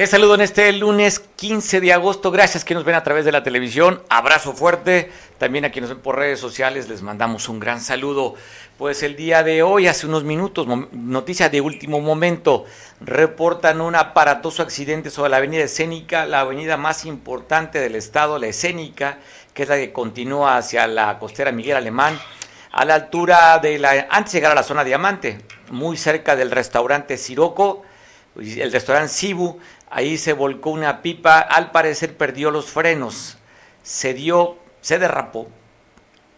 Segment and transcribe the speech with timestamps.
[0.00, 2.30] Te saludo en este lunes 15 de agosto.
[2.30, 4.02] Gracias que nos ven a través de la televisión.
[4.08, 5.12] Abrazo fuerte.
[5.36, 8.34] También a quienes ven por redes sociales les mandamos un gran saludo.
[8.78, 12.64] Pues el día de hoy, hace unos minutos, noticia de último momento,
[13.02, 18.46] reportan un aparatoso accidente sobre la avenida Escénica, la avenida más importante del estado, la
[18.46, 19.18] Escénica,
[19.52, 22.18] que es la que continúa hacia la costera Miguel Alemán,
[22.72, 26.50] a la altura de la, antes de llegar a la zona Diamante, muy cerca del
[26.50, 27.82] restaurante Siroco,
[28.36, 29.58] el restaurante Sibu,
[29.90, 33.38] Ahí se volcó una pipa, al parecer perdió los frenos,
[33.82, 35.50] se dio, se derrapó,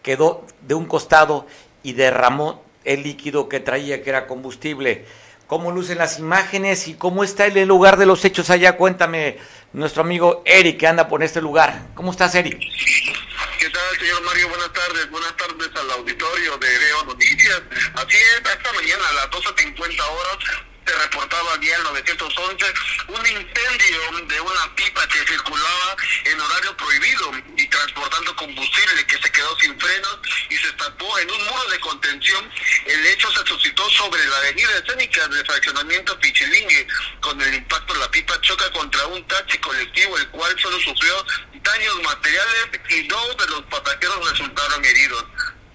[0.01, 1.45] quedó de un costado
[1.83, 5.05] y derramó el líquido que traía, que era combustible.
[5.45, 8.75] ¿Cómo lucen las imágenes y cómo está el lugar de los hechos allá?
[8.75, 9.37] Cuéntame,
[9.71, 11.89] nuestro amigo Eric, que anda por este lugar.
[11.93, 12.57] ¿Cómo estás, Eric?
[12.57, 14.49] ¿Qué tal, señor Mario?
[14.49, 15.09] Buenas tardes.
[15.11, 17.61] Buenas tardes al auditorio de Veo Noticias.
[17.93, 22.73] Así es, esta mañana a las 12.50 horas se reportaba el 911
[23.07, 25.95] un incendio de una pipa que circulaba
[26.25, 31.31] en horario prohibido y transportando combustible que se quedó sin frenos y se tapó en
[31.31, 32.51] un muro de contención.
[32.85, 36.87] El hecho se suscitó sobre la avenida escénica de fraccionamiento Pichilingue.
[37.21, 42.01] Con el impacto la pipa choca contra un taxi colectivo, el cual solo sufrió daños
[42.03, 45.25] materiales y dos de los pasajeros resultaron heridos.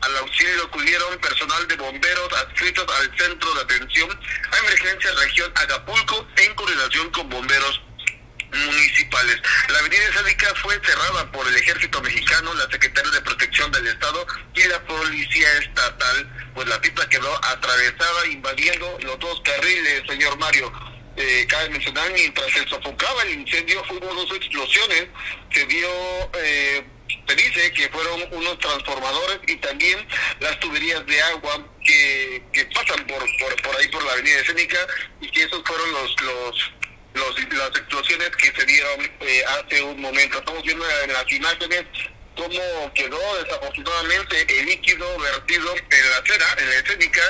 [0.00, 4.20] Al auxilio acudieron personal de bomberos adscritos al Centro de Atención
[4.52, 7.82] a Emergencia Región Acapulco en coordinación con bomberos
[8.52, 9.40] municipales.
[9.68, 14.26] La avenida Sádica fue cerrada por el Ejército Mexicano, la Secretaría de Protección del Estado
[14.54, 20.72] y la Policía Estatal, pues la pista quedó atravesada invadiendo los dos carriles, señor Mario.
[21.16, 25.08] Eh, cabe mencionar, mientras se sofocaba el incendio, hubo dos explosiones,
[25.52, 25.88] se dio...
[26.34, 26.86] Eh,
[27.26, 30.06] se dice que fueron unos transformadores y también
[30.40, 33.18] las tuberías de agua que, que pasan por,
[33.62, 34.78] por, ahí por la avenida escénica
[35.20, 36.72] y que esos fueron los los
[37.14, 40.38] los las explosiones que se dieron eh, hace un momento.
[40.38, 41.84] Estamos viendo en las imágenes
[42.36, 47.22] cómo quedó desafortunadamente el líquido vertido en la acera, en la escénica,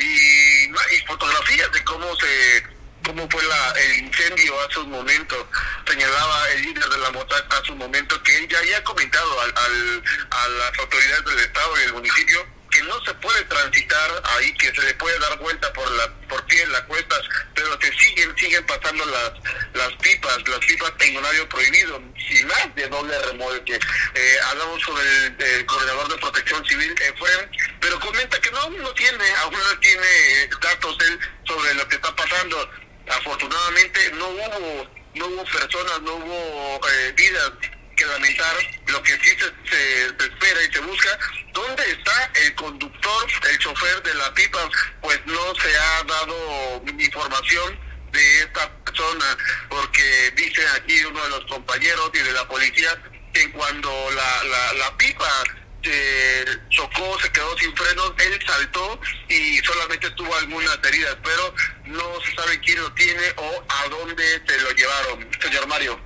[0.00, 5.48] y, y fotografías de cómo se cómo fue la, el incendio hace un momento.
[5.86, 9.54] Señalaba el líder de la MOTAC hace un momento que él ya había comentado al,
[9.56, 14.52] al, a las autoridades del Estado y del municipio que no se puede transitar ahí,
[14.54, 17.20] que se le puede dar vuelta por la por pie en las cuestas,
[17.54, 19.32] pero que siguen siguen pasando las
[19.74, 23.78] las pipas, las pipas en horario prohibido, y más de doble remolque.
[24.14, 29.24] Eh, hablamos con el, coordinador de protección civil, Efraín, pero comenta que no, no tiene,
[29.42, 32.70] aún no tiene datos él sobre lo que está pasando
[33.10, 37.52] afortunadamente no hubo no hubo personas, no hubo eh, vidas
[37.96, 38.56] que lamentar.
[38.86, 39.36] Lo que sí
[39.68, 41.18] se, espera y se busca,
[41.52, 44.70] ¿dónde está el conductor, el chofer de la pipa?
[45.02, 47.78] Pues no se ha dado información
[48.12, 49.36] de esta persona,
[49.68, 52.96] porque dice aquí uno de los compañeros y de la policía
[53.34, 55.44] que cuando la, la, la pipa
[55.88, 61.54] se chocó, se quedó sin frenos, él saltó y solamente tuvo algunas heridas, pero
[61.86, 65.98] no se sabe quién lo tiene o a dónde se lo llevaron, señor Mario.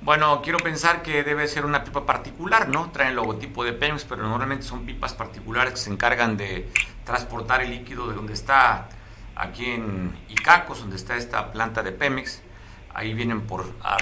[0.00, 2.90] Bueno, quiero pensar que debe ser una pipa particular, ¿no?
[2.92, 6.68] Traen logotipo de Pemex, pero normalmente son pipas particulares que se encargan de
[7.04, 8.88] transportar el líquido de donde está,
[9.34, 12.42] aquí en Icacos, donde está esta planta de Pemex
[12.98, 13.96] ahí vienen por a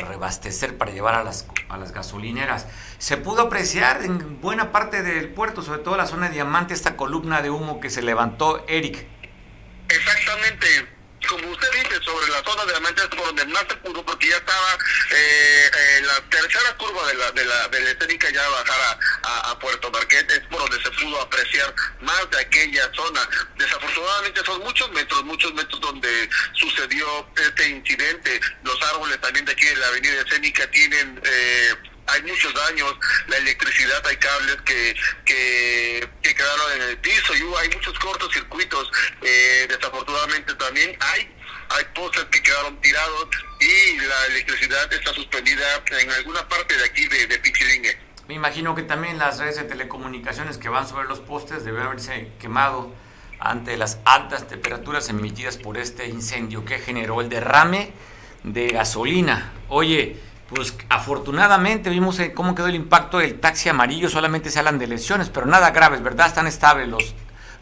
[0.79, 2.67] para llevar a las, a las gasolineras.
[2.97, 6.97] Se pudo apreciar en buena parte del puerto, sobre todo la zona de Diamante, esta
[6.97, 9.07] columna de humo que se levantó, Eric.
[9.89, 10.67] Exactamente,
[11.27, 14.29] como usted dice, sobre la zona de Diamante es por donde más se pudo, porque
[14.29, 14.79] ya estaba
[15.11, 19.51] eh, eh, la tercera curva de la, de la, de la escénica ya bajar a,
[19.51, 23.29] a, Puerto Marquet, es por donde se pudo apreciar más de aquella zona.
[23.57, 28.41] Desafortunadamente son muchos metros, muchos metros donde sucedió este incidente.
[28.63, 31.21] Los árboles también de aquí de la avenida escénica tienen...
[31.25, 31.75] Eh,
[32.07, 32.95] hay muchos daños,
[33.29, 34.95] la electricidad, hay cables que,
[35.25, 38.91] que, quedaron en el piso y hay muchos cortocircuitos.
[39.23, 41.33] Eh, desafortunadamente también hay
[41.69, 43.29] hay postes que quedaron tirados
[43.61, 47.99] y la electricidad está suspendida en alguna parte de aquí de, de Pichilingue.
[48.29, 52.31] Me imagino que también las redes de telecomunicaciones que van sobre los postes deben haberse
[52.41, 52.93] quemado
[53.39, 57.93] ante las altas temperaturas emitidas por este incendio que generó el derrame
[58.43, 59.53] de gasolina.
[59.69, 60.17] Oye,
[60.49, 64.87] pues afortunadamente vimos eh, cómo quedó el impacto del taxi amarillo, solamente se hablan de
[64.87, 66.29] lesiones, pero nada graves, ¿verdad?
[66.29, 67.15] Están estables los,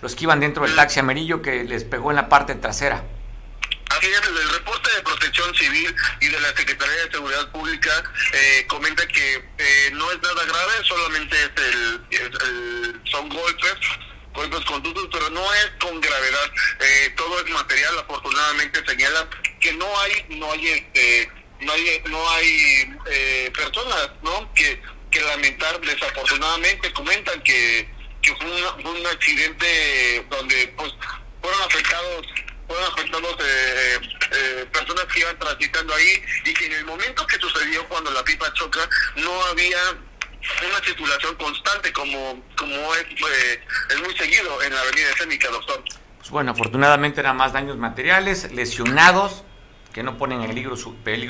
[0.02, 3.04] los que iban dentro del taxi amarillo que les pegó en la parte trasera.
[3.90, 7.90] Así es, el reporte de protección civil y de la Secretaría de Seguridad Pública
[8.32, 13.78] eh, comenta que eh, no es nada grave, solamente es el, son golpes
[14.34, 16.50] golpes contusos, pero no es con gravedad.
[16.80, 19.28] Eh, todo es material, afortunadamente señala
[19.60, 21.30] que no hay, no hay, este,
[21.60, 24.52] no hay, no hay eh, personas, ¿no?
[24.54, 24.80] Que,
[25.10, 27.88] que lamentar, desafortunadamente comentan que,
[28.20, 30.92] que fue, un accidente donde, pues,
[31.40, 32.26] fueron afectados
[32.66, 33.98] fueron afectados eh,
[34.32, 38.24] eh, personas que iban transitando ahí y que en el momento que sucedió cuando la
[38.24, 39.78] pipa choca no había
[40.66, 43.60] una circulación constante como como es, eh,
[43.90, 45.82] es muy seguido en la avenida escénica, doctor.
[46.18, 49.44] Pues bueno, afortunadamente eran más daños materiales, lesionados,
[49.94, 50.76] que no ponen en peligro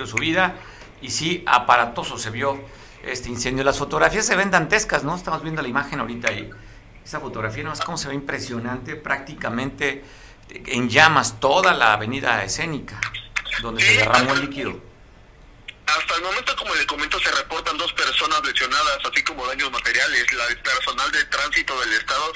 [0.07, 0.57] su, vida,
[1.03, 2.59] y sí, aparatoso se vio
[3.05, 3.63] este incendio.
[3.63, 5.15] Las fotografías se ven dantescas, ¿no?
[5.15, 6.51] Estamos viendo la imagen ahorita ahí.
[7.05, 7.75] Esa fotografía, ¿no?
[7.75, 10.03] Es como se ve impresionante, prácticamente
[10.49, 12.99] en llamas toda la avenida escénica,
[13.61, 14.81] donde se derramó el líquido.
[15.87, 20.33] Hasta el momento, como le comento, se reportan dos personas lesionadas, así como daños materiales.
[20.33, 22.33] La personal de tránsito del Estado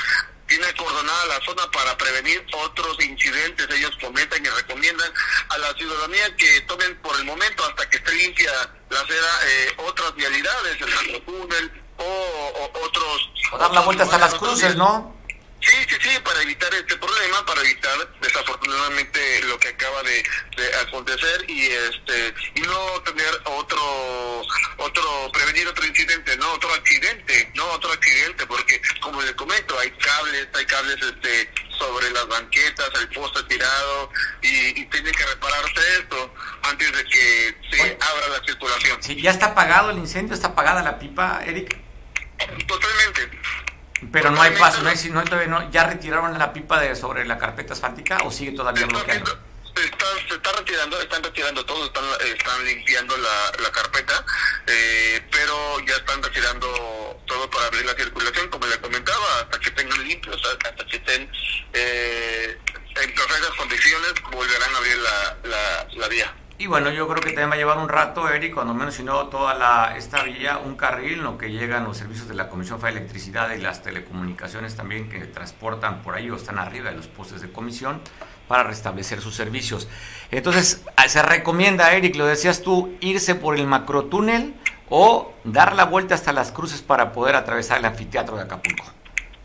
[0.48, 3.68] tiene acordonada la zona para prevenir otros incidentes.
[3.70, 5.12] Ellos comentan y recomiendan
[5.50, 8.50] a la ciudadanía que tomen por el momento, hasta que esté limpia
[8.90, 13.30] la acera, eh, otras vialidades, el túnel o, o otros...
[13.52, 15.17] O dar la vuelta hasta las cruces, ¿no?
[15.60, 20.22] Sí, sí, sí, para evitar este problema, para evitar desafortunadamente lo que acaba de,
[20.86, 24.42] acontecer y este y no tener otro
[24.78, 29.90] otro prevenir otro incidente, no otro accidente, no otro accidente, porque como les comento hay
[29.92, 34.10] cables, hay cables este sobre las banquetas, el poste tirado
[34.42, 39.02] y, tiene que repararse esto antes de que se abra la circulación.
[39.02, 41.76] Sí, ya está apagado el incendio, está apagada la pipa, Eric.
[42.66, 43.30] Totalmente.
[44.12, 47.24] Pero no hay paso, no hay, no, todavía no, ¿ya retiraron la pipa de sobre
[47.24, 49.38] la carpeta asfáltica o sigue todavía bloqueando?
[49.74, 54.24] Está, se está retirando, están retirando todo, están, están limpiando la, la carpeta,
[54.66, 59.70] eh, pero ya están retirando todo para abrir la circulación, como le comentaba, hasta que
[59.70, 61.30] tengan limpios, hasta que estén
[61.74, 62.58] eh,
[63.02, 66.34] en perfectas condiciones, volverán a abrir la, la, la vía.
[66.60, 69.28] Y bueno, yo creo que también va a llevar un rato, Eric, cuando menos no
[69.28, 72.88] toda la, esta vía, un carril, lo que llegan los servicios de la Comisión de
[72.88, 77.42] Electricidad y las telecomunicaciones también que transportan por ahí o están arriba de los postes
[77.42, 78.00] de comisión
[78.48, 79.86] para restablecer sus servicios.
[80.32, 84.54] Entonces, se recomienda, Eric, lo decías tú, irse por el macrotúnel
[84.90, 88.84] o dar la vuelta hasta las cruces para poder atravesar el anfiteatro de Acapulco.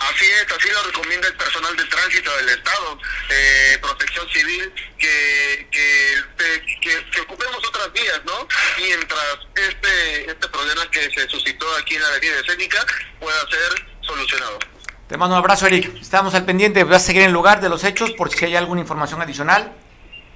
[0.10, 5.68] Así es, así lo recomienda el personal de tránsito del Estado, eh, Protección Civil, que,
[5.72, 8.48] que, ocupemos otras vías, ¿no?
[8.78, 12.86] Mientras este, este problema que se suscitó aquí en la avenida escénica
[13.20, 14.60] pueda ser solucionado.
[15.08, 15.96] Te mando un abrazo, Eric.
[16.02, 16.84] Estamos al pendiente.
[16.84, 19.74] Vas a seguir en el lugar de los hechos por si hay alguna información adicional.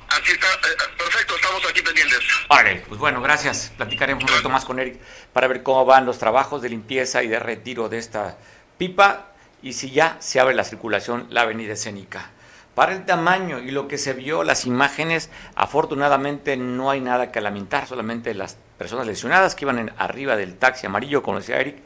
[0.10, 2.20] Así está, eh, perfecto, estamos aquí pendientes.
[2.48, 3.74] Vale, pues bueno, gracias.
[3.76, 5.00] Platicaremos un rato más con Eric
[5.34, 8.38] para ver cómo van los trabajos de limpieza y de retiro de esta
[8.78, 12.30] pipa y si ya se abre la circulación la avenida escénica.
[12.76, 17.42] Para el tamaño y lo que se vio, las imágenes, afortunadamente no hay nada que
[17.42, 21.78] lamentar, solamente las personas lesionadas que iban arriba del taxi amarillo, como decía Eric,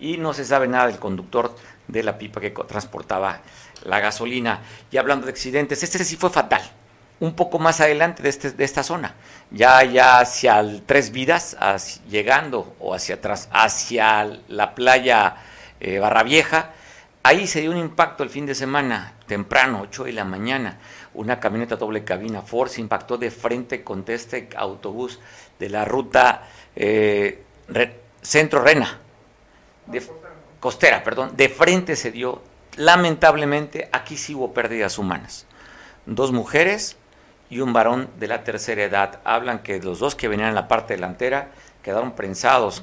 [0.00, 1.54] y no se sabe nada del conductor
[1.86, 3.40] de la pipa que transportaba
[3.84, 4.60] la gasolina.
[4.90, 6.62] Y hablando de accidentes, este sí fue fatal,
[7.20, 9.14] un poco más adelante de, este, de esta zona,
[9.50, 11.56] ya, ya hacia el Tres Vidas,
[12.08, 15.36] llegando o hacia atrás, hacia la playa
[15.78, 16.72] eh, Barra Vieja,
[17.22, 20.78] Ahí se dio un impacto el fin de semana, temprano, 8 de la mañana.
[21.12, 25.20] Una camioneta doble cabina Ford se impactó de frente contra este autobús
[25.58, 27.42] de la ruta eh,
[28.22, 29.00] Centro Rena,
[29.86, 30.02] de,
[30.60, 31.36] costera, perdón.
[31.36, 32.40] De frente se dio,
[32.76, 35.46] lamentablemente, aquí sí hubo pérdidas humanas.
[36.06, 36.96] Dos mujeres
[37.50, 39.20] y un varón de la tercera edad.
[39.24, 41.50] Hablan que los dos que venían en la parte delantera
[41.82, 42.82] quedaron prensados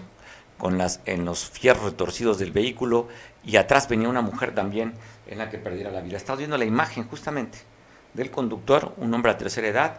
[0.57, 3.07] con las, en los fierros retorcidos del vehículo
[3.47, 4.93] y atrás venía una mujer también
[5.25, 6.17] en la que perdiera la vida.
[6.17, 7.59] Estamos viendo la imagen justamente
[8.13, 9.97] del conductor, un hombre a tercera edad,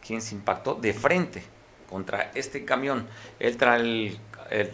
[0.00, 1.42] quien se impactó de frente
[1.90, 3.08] contra este camión.
[3.40, 3.58] El,
[4.50, 4.70] el,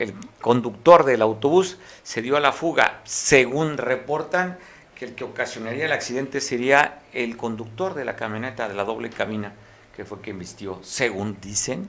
[0.00, 3.00] el conductor del autobús se dio a la fuga.
[3.04, 4.58] Según reportan,
[4.96, 9.10] que el que ocasionaría el accidente sería el conductor de la camioneta de la doble
[9.10, 9.52] cabina,
[9.94, 11.88] que fue quien vistió, según dicen,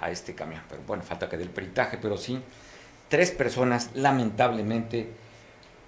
[0.00, 0.60] a este camión.
[0.68, 2.42] Pero bueno, falta que dé el peritaje, pero sí
[3.14, 5.06] tres personas lamentablemente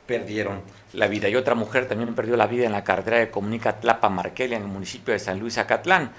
[0.07, 3.81] perdieron la vida y otra mujer también perdió la vida en la carretera de comunica
[3.81, 6.13] Tlapa Marquelia en el municipio de San Luis Acatlán.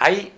[0.00, 0.32] Hay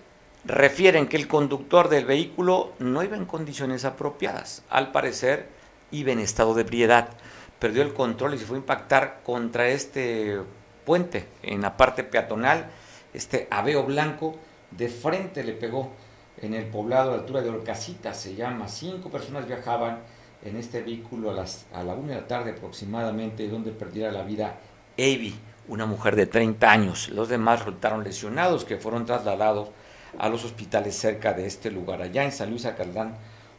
[0.45, 4.61] refieren que el conductor del vehículo no iba en condiciones apropiadas.
[4.69, 5.47] Al parecer,
[5.89, 7.09] iba en estado de ebriedad.
[7.57, 10.39] Perdió el control y se fue a impactar contra este
[10.85, 12.67] puente en la parte peatonal.
[13.11, 14.35] Este aveo blanco
[14.69, 15.91] de frente le pegó
[16.37, 18.67] en el poblado a altura de Orcasita, se llama.
[18.67, 19.99] Cinco personas viajaban
[20.43, 24.23] en este vehículo a, las, a la una de la tarde aproximadamente, donde perdiera la
[24.23, 24.55] vida
[24.97, 25.35] Avi,
[25.67, 27.09] una mujer de 30 años.
[27.09, 29.69] Los demás resultaron lesionados que fueron trasladados
[30.17, 32.01] a los hospitales cerca de este lugar.
[32.01, 32.67] Allá en San Luis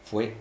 [0.05, 0.35] fue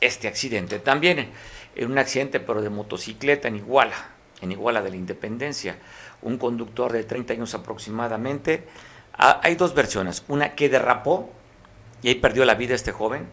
[0.00, 0.78] este accidente.
[0.78, 1.30] También
[1.74, 5.78] en un accidente, pero de motocicleta en Iguala, en Iguala de la Independencia.
[6.22, 8.66] Un conductor de 30 años aproximadamente.
[9.14, 10.24] Ah, hay dos versiones.
[10.28, 11.30] Una que derrapó
[12.02, 13.26] y ahí perdió la vida este joven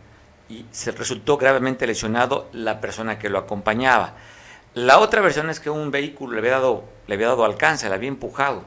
[0.50, 4.16] y se resultó gravemente lesionado la persona que lo acompañaba.
[4.74, 7.96] La otra versión es que un vehículo le había dado, le había dado alcance, le
[7.96, 8.64] había empujado.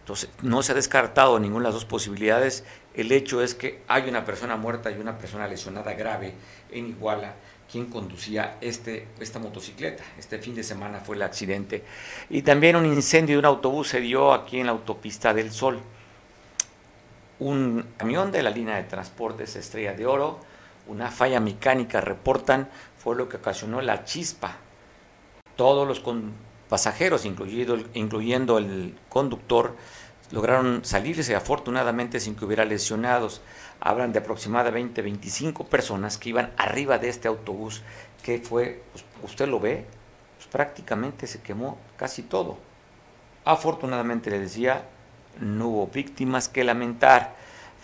[0.00, 2.64] Entonces, no se ha descartado ninguna de las dos posibilidades.
[2.94, 6.34] El hecho es que hay una persona muerta y una persona lesionada grave
[6.70, 7.34] en Iguala
[7.70, 10.04] quien conducía este, esta motocicleta.
[10.18, 11.82] Este fin de semana fue el accidente.
[12.30, 15.80] Y también un incendio de un autobús se dio aquí en la autopista del Sol.
[17.40, 20.38] Un camión de la línea de transportes Estrella de Oro,
[20.86, 24.56] una falla mecánica, reportan, fue lo que ocasionó la chispa.
[25.56, 26.02] Todos los
[26.68, 29.76] pasajeros, incluyendo, el conductor,
[30.30, 33.40] lograron salirse afortunadamente sin que hubiera lesionados.
[33.80, 37.82] Hablan de aproximadamente 25 personas que iban arriba de este autobús
[38.22, 39.86] que fue, pues, usted lo ve,
[40.36, 42.58] pues, prácticamente se quemó casi todo.
[43.44, 44.88] Afortunadamente le decía,
[45.40, 47.34] no hubo víctimas que lamentar.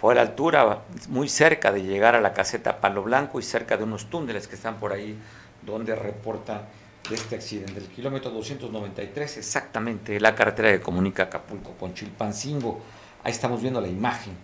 [0.01, 3.77] Fue a la altura, muy cerca de llegar a la caseta Palo Blanco y cerca
[3.77, 5.19] de unos túneles que están por ahí
[5.63, 6.63] donde reportan
[7.11, 12.81] este accidente, del kilómetro 293, exactamente la carretera que comunica Acapulco con Chilpancingo.
[13.25, 14.35] Ahí estamos viendo la imagen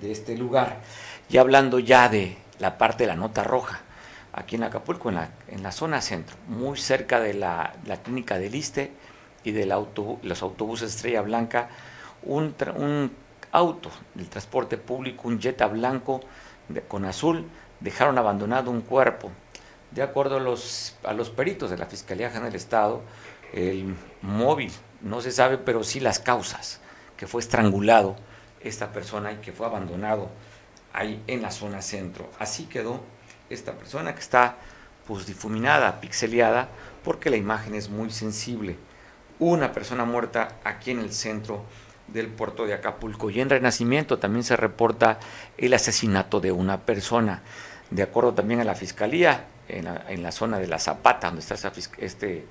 [0.00, 0.80] de este lugar.
[1.28, 3.80] Y hablando ya de la parte de la nota roja,
[4.32, 8.38] aquí en Acapulco, en la, en la zona centro, muy cerca de la, la clínica
[8.38, 8.92] del Iste
[9.44, 11.68] y de los autobuses Estrella Blanca,
[12.24, 13.12] un,
[13.52, 16.20] auto del transporte público, un Jetta blanco
[16.88, 17.46] con azul,
[17.80, 19.30] dejaron abandonado un cuerpo
[19.90, 23.02] de acuerdo a los, a los peritos de la Fiscalía General del Estado,
[23.52, 26.80] el móvil, no se sabe, pero sí las causas,
[27.16, 28.16] que fue estrangulado
[28.60, 30.30] esta persona y que fue abandonado
[30.92, 32.30] ahí en la zona centro.
[32.38, 33.00] Así quedó
[33.50, 34.56] esta persona que está
[35.06, 36.68] pues difuminada, pixeleada,
[37.04, 38.76] porque la imagen es muy sensible.
[39.38, 41.64] Una persona muerta aquí en el centro
[42.12, 43.30] del puerto de Acapulco.
[43.30, 45.18] Y en Renacimiento también se reporta
[45.58, 47.42] el asesinato de una persona.
[47.90, 52.46] De acuerdo también a la Fiscalía, en la, zona de la Zapata, donde está este,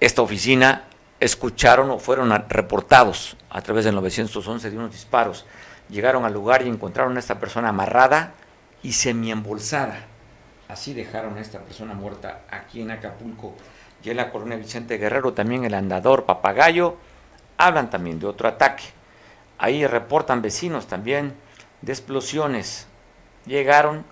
[0.00, 0.84] esta oficina,
[1.20, 5.46] escucharon o fueron reportados a través del 911 de unos disparos.
[5.88, 8.34] Llegaron al lugar y encontraron a esta persona amarrada
[8.82, 10.06] y semiembolsada.
[10.68, 13.54] Así dejaron a esta persona muerta aquí en Acapulco.
[14.02, 16.96] Y en la colonia Vicente Guerrero también el andador Papagayo
[17.60, 18.84] hablan también de otro ataque.
[19.58, 21.34] Ahí reportan vecinos también
[21.82, 22.86] de explosiones.
[23.46, 24.04] Llegaron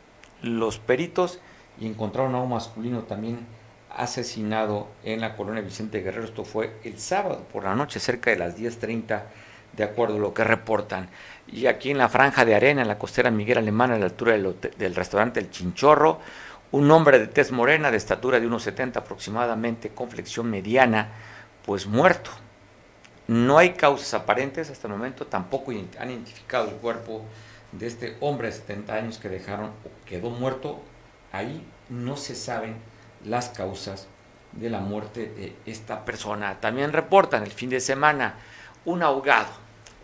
[0.42, 1.40] los peritos
[1.80, 3.46] y encontraron a un masculino también
[3.90, 6.24] asesinado en la colonia Vicente Guerrero.
[6.24, 9.22] Esto fue el sábado por la noche, cerca de las 10.30,
[9.72, 11.08] de acuerdo a lo que reportan.
[11.46, 14.32] Y aquí en la franja de arena, en la costera Miguel Alemán, a la altura
[14.32, 16.20] del, restaurante El Chinchorro,
[16.70, 21.08] un hombre de tez morena, de estatura de unos 70 aproximadamente, con flexión mediana,
[21.64, 22.30] pues muerto.
[23.28, 27.22] No hay causas aparentes hasta el momento, tampoco han identificado el cuerpo
[27.72, 29.70] de este hombre de 70 años que dejaron,
[30.06, 30.80] quedó muerto
[31.32, 32.76] ahí no se saben
[33.24, 34.06] las causas
[34.52, 36.60] de la muerte de esta persona.
[36.60, 38.36] También reportan el fin de semana
[38.84, 39.50] un ahogado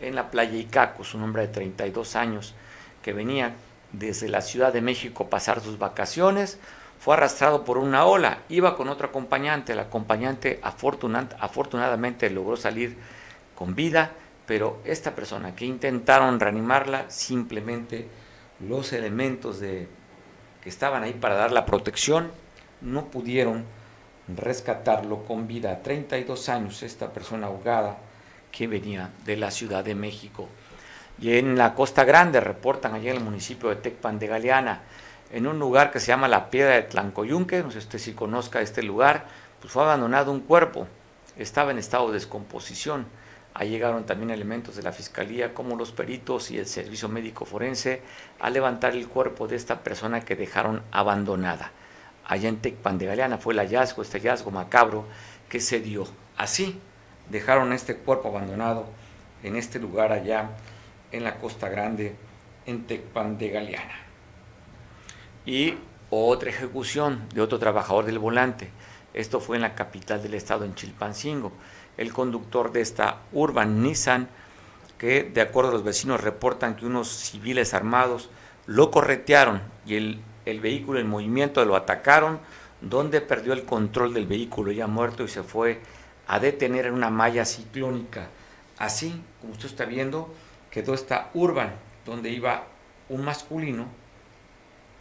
[0.01, 2.55] en la playa Icacos, un hombre de 32 años
[3.03, 3.55] que venía
[3.93, 6.59] desde la Ciudad de México a pasar sus vacaciones,
[6.99, 12.97] fue arrastrado por una ola, iba con otro acompañante, el acompañante afortunadamente logró salir
[13.55, 14.13] con vida,
[14.47, 18.09] pero esta persona que intentaron reanimarla, simplemente
[18.61, 19.89] los elementos de
[20.63, 22.31] que estaban ahí para dar la protección,
[22.81, 23.65] no pudieron
[24.29, 25.83] rescatarlo con vida.
[25.83, 27.99] 32 años esta persona ahogada
[28.51, 30.49] que venía de la Ciudad de México.
[31.21, 34.83] Y en la Costa Grande reportan allá en el municipio de Tecpan de Galeana,
[35.33, 38.61] en un lugar que se llama la Piedra de Tlancoyunque, no sé usted si conozca
[38.61, 39.27] este lugar,
[39.61, 40.87] pues fue abandonado un cuerpo,
[41.37, 43.07] estaba en estado de descomposición
[43.57, 48.03] Ahí llegaron también elementos de la Fiscalía como los peritos y el Servicio Médico Forense
[48.41, 51.71] a levantar el cuerpo de esta persona que dejaron abandonada.
[52.25, 55.05] Allá en Tecpan de Galeana fue el hallazgo, este hallazgo macabro
[55.49, 56.05] que se dio.
[56.37, 56.81] Así
[57.31, 58.87] dejaron este cuerpo abandonado
[59.45, 60.51] en este lugar allá
[61.13, 62.17] en la Costa Grande
[62.67, 63.95] en Tecpan de Galeana.
[65.47, 65.75] Y
[66.11, 68.71] otra ejecución de otro trabajador del volante.
[69.13, 71.53] Esto fue en la capital del estado, en Chilpancingo.
[71.97, 74.29] El conductor de esta Urban Nissan,
[74.99, 78.31] que de acuerdo a los vecinos reportan que unos civiles armados
[78.67, 82.41] lo corretearon y el, el vehículo en movimiento lo atacaron,
[82.81, 85.81] donde perdió el control del vehículo ya muerto y se fue
[86.27, 88.29] a detener en una malla ciclónica.
[88.79, 90.33] Así, como usted está viendo,
[90.71, 91.75] quedó esta Urban,
[92.05, 92.65] donde iba
[93.09, 93.87] un masculino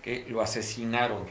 [0.01, 1.25] que lo asesinaron.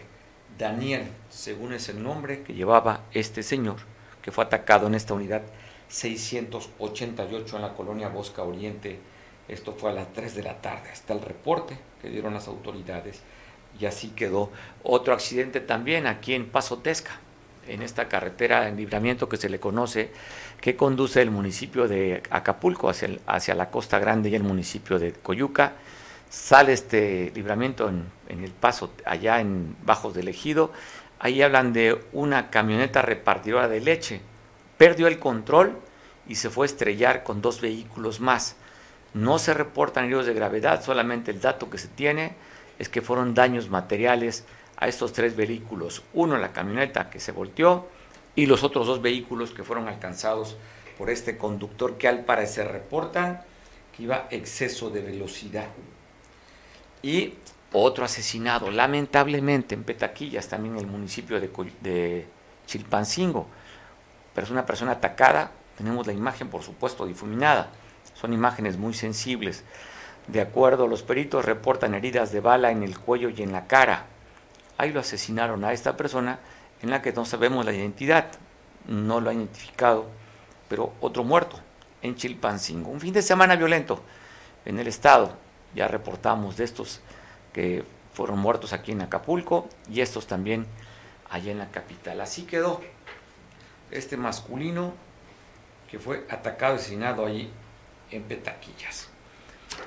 [0.59, 3.77] Daniel, según es el nombre que llevaba este señor,
[4.23, 5.43] que fue atacado en esta unidad
[5.89, 8.99] 688 en la colonia Bosca Oriente.
[9.49, 10.91] Esto fue a las 3 de la tarde.
[10.91, 13.21] Hasta el reporte que dieron las autoridades.
[13.79, 14.51] Y así quedó
[14.83, 17.21] otro accidente también aquí en Paso Tesca,
[17.67, 20.11] en esta carretera en libramiento que se le conoce,
[20.61, 25.13] que conduce el municipio de Acapulco hacia, hacia la Costa Grande y el municipio de
[25.13, 25.75] Coyuca
[26.33, 30.73] sale este libramiento en, el paso allá en Bajos del Ejido,
[31.23, 34.21] ahí hablan de una camioneta repartidora de leche,
[34.77, 35.79] perdió el control
[36.29, 38.57] y se fue a estrellar con dos vehículos más.
[39.15, 42.35] No se reportan heridos de gravedad, solamente el dato que se tiene
[42.79, 44.45] es que fueron daños materiales
[44.77, 46.03] a estos tres vehículos.
[46.13, 47.89] Uno, la camioneta que se volteó
[48.35, 50.57] y los otros dos vehículos que fueron alcanzados
[50.99, 53.43] por este conductor que al parecer reportan
[53.97, 55.69] que iba exceso de velocidad
[57.03, 57.35] y
[57.73, 62.27] otro asesinado, lamentablemente en Petaquillas, también en el municipio de,
[62.67, 63.47] Chilpancingo.
[64.35, 67.71] Pero es una persona atacada, tenemos la imagen por supuesto difuminada,
[68.15, 69.65] son imágenes muy sensibles.
[70.29, 74.07] De acuerdo, los peritos reportan heridas de bala en el cuello y en la cara.
[74.79, 76.39] Ahí lo asesinaron a esta persona
[76.83, 78.27] en la que no sabemos la identidad,
[78.87, 80.07] no lo ha identificado,
[80.69, 81.59] pero otro muerto
[82.03, 82.91] en Chilpancingo.
[82.91, 84.03] Un fin de semana violento
[84.65, 85.37] en el estado,
[85.75, 87.01] ya reportamos de estos
[87.53, 87.85] que
[88.15, 90.67] fueron muertos aquí en Acapulco y estos también
[91.31, 92.21] allá en la capital.
[92.21, 92.81] Así quedó
[93.91, 94.93] este masculino
[95.91, 97.51] que fue atacado y asesinado allí
[98.11, 99.09] en Petaquillas.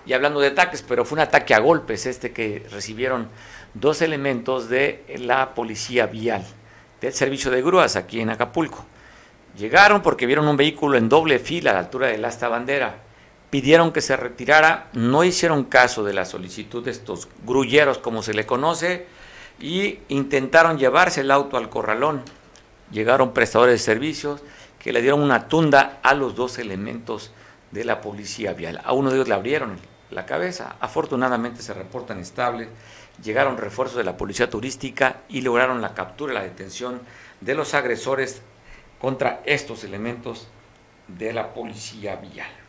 [0.06, 3.30] Y hablando de ataques, pero fue un ataque a golpes este que recibieron
[3.74, 6.46] dos elementos de la policía vial,
[7.02, 8.86] del servicio de grúas aquí en Acapulco.
[9.58, 13.05] Llegaron porque vieron un vehículo en doble fila a la altura del asta bandera
[13.50, 18.34] pidieron que se retirara, no hicieron caso de la solicitud de estos grulleros, como se
[18.34, 19.08] le conoce,
[19.60, 22.24] y intentaron llevarse el auto al corralón.
[22.92, 24.42] Llegaron prestadores de servicios
[24.80, 27.32] que le dieron una tunda a los dos elementos
[27.72, 28.82] de la policía vial.
[28.84, 29.80] A uno de ellos le abrieron
[30.12, 30.76] la cabeza.
[30.80, 32.70] Afortunadamente se reportan estables.
[33.24, 37.02] Llegaron refuerzos de la policía turística y lograron la captura y la detención
[37.42, 38.42] de los agresores
[39.00, 40.48] contra estos elementos
[41.08, 42.65] de la policía vial.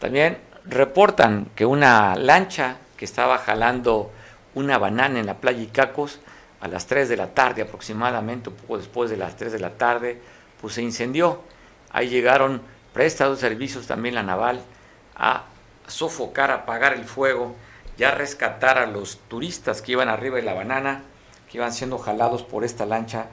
[0.00, 4.10] También reportan que una lancha que estaba jalando
[4.54, 6.20] una banana en la playa Icacos
[6.60, 9.70] a las 3 de la tarde aproximadamente, un poco después de las 3 de la
[9.70, 10.20] tarde,
[10.60, 11.42] pues se incendió.
[11.90, 14.62] Ahí llegaron prestados servicios también la naval
[15.16, 15.44] a
[15.86, 17.54] sofocar, a apagar el fuego
[17.98, 21.02] y a rescatar a los turistas que iban arriba de la banana,
[21.50, 23.26] que iban siendo jalados por esta lancha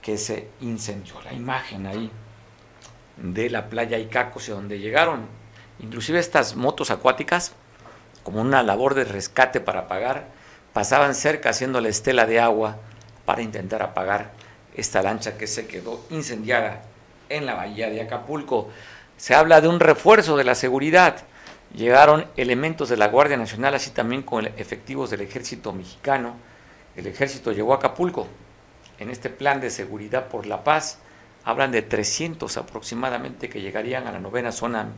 [0.00, 1.20] que se incendió.
[1.22, 2.10] La imagen ahí
[3.16, 5.41] de la playa Icacos, donde llegaron
[5.82, 7.52] Inclusive estas motos acuáticas,
[8.22, 10.28] como una labor de rescate para apagar,
[10.72, 12.78] pasaban cerca haciendo la estela de agua
[13.24, 14.30] para intentar apagar
[14.76, 16.82] esta lancha que se quedó incendiada
[17.28, 18.70] en la bahía de Acapulco.
[19.16, 21.16] Se habla de un refuerzo de la seguridad.
[21.74, 26.36] Llegaron elementos de la Guardia Nacional, así también con efectivos del ejército mexicano.
[26.96, 28.28] El ejército llegó a Acapulco.
[28.98, 30.98] En este plan de seguridad por la paz,
[31.44, 34.88] hablan de 300 aproximadamente que llegarían a la novena zona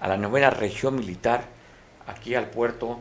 [0.00, 1.44] a la novena región militar
[2.06, 2.98] aquí al puerto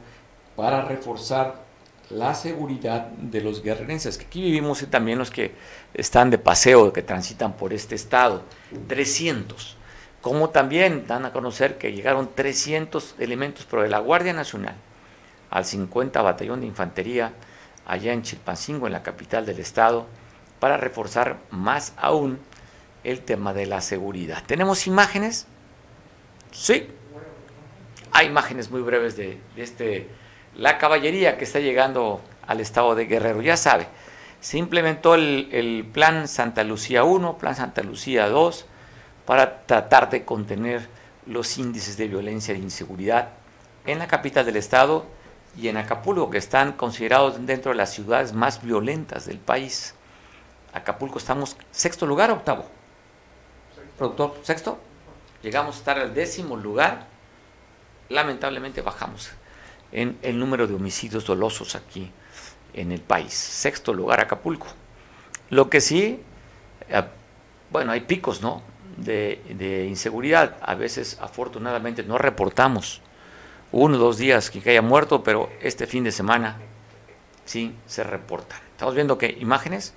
[0.55, 1.67] para reforzar
[2.09, 5.55] la seguridad de los guerrerenses, que aquí vivimos y también los que
[5.93, 8.43] están de paseo, que transitan por este estado,
[8.87, 9.75] 300.
[10.21, 14.75] Como también dan a conocer que llegaron 300 elementos, pero de la Guardia Nacional,
[15.49, 17.33] al 50 Batallón de Infantería,
[17.85, 20.07] allá en Chilpancingo, en la capital del estado,
[20.59, 22.39] para reforzar más aún
[23.03, 24.43] el tema de la seguridad.
[24.45, 25.45] Tenemos imágenes
[26.51, 26.87] Sí.
[28.11, 30.09] Hay imágenes muy breves de, este,
[30.55, 33.41] la caballería que está llegando al estado de Guerrero.
[33.41, 33.87] Ya sabe,
[34.39, 38.65] se implementó el, el plan Santa Lucía 1, plan Santa Lucía 2,
[39.25, 40.87] para tratar de contener
[41.25, 43.29] los índices de violencia e inseguridad
[43.85, 45.05] en la capital del estado
[45.57, 49.95] y en Acapulco, que están considerados dentro de las ciudades más violentas del país.
[50.73, 52.65] Acapulco estamos sexto lugar, octavo.
[53.97, 54.77] Productor, sexto.
[55.43, 57.07] Llegamos a estar al décimo lugar,
[58.09, 59.31] lamentablemente bajamos.
[59.93, 62.11] en el número de homicidios dolosos aquí
[62.73, 63.33] en el país.
[63.33, 64.67] Sexto lugar Acapulco.
[65.49, 66.19] Lo que sí,
[66.89, 67.03] eh,
[67.71, 68.61] bueno, hay picos, ¿no?
[68.97, 70.57] De, inseguridad.
[70.61, 73.01] A veces, afortunadamente, no reportamos
[73.71, 76.57] uno o dos días que haya muerto, pero este fin de semana
[77.45, 78.59] sí se reportan.
[78.71, 79.93] Estamos viendo que imágenes.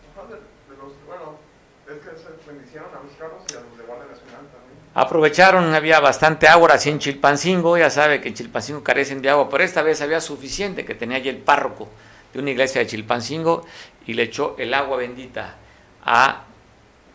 [4.92, 9.48] Aprovecharon, había bastante agua así en Chilpancingo, ya sabe que en Chilpancingo carecen de agua,
[9.48, 11.88] pero esta vez había suficiente que tenía allí el párroco
[12.32, 13.64] de una iglesia de Chilpancingo
[14.06, 15.56] y le echó el agua bendita
[16.04, 16.42] a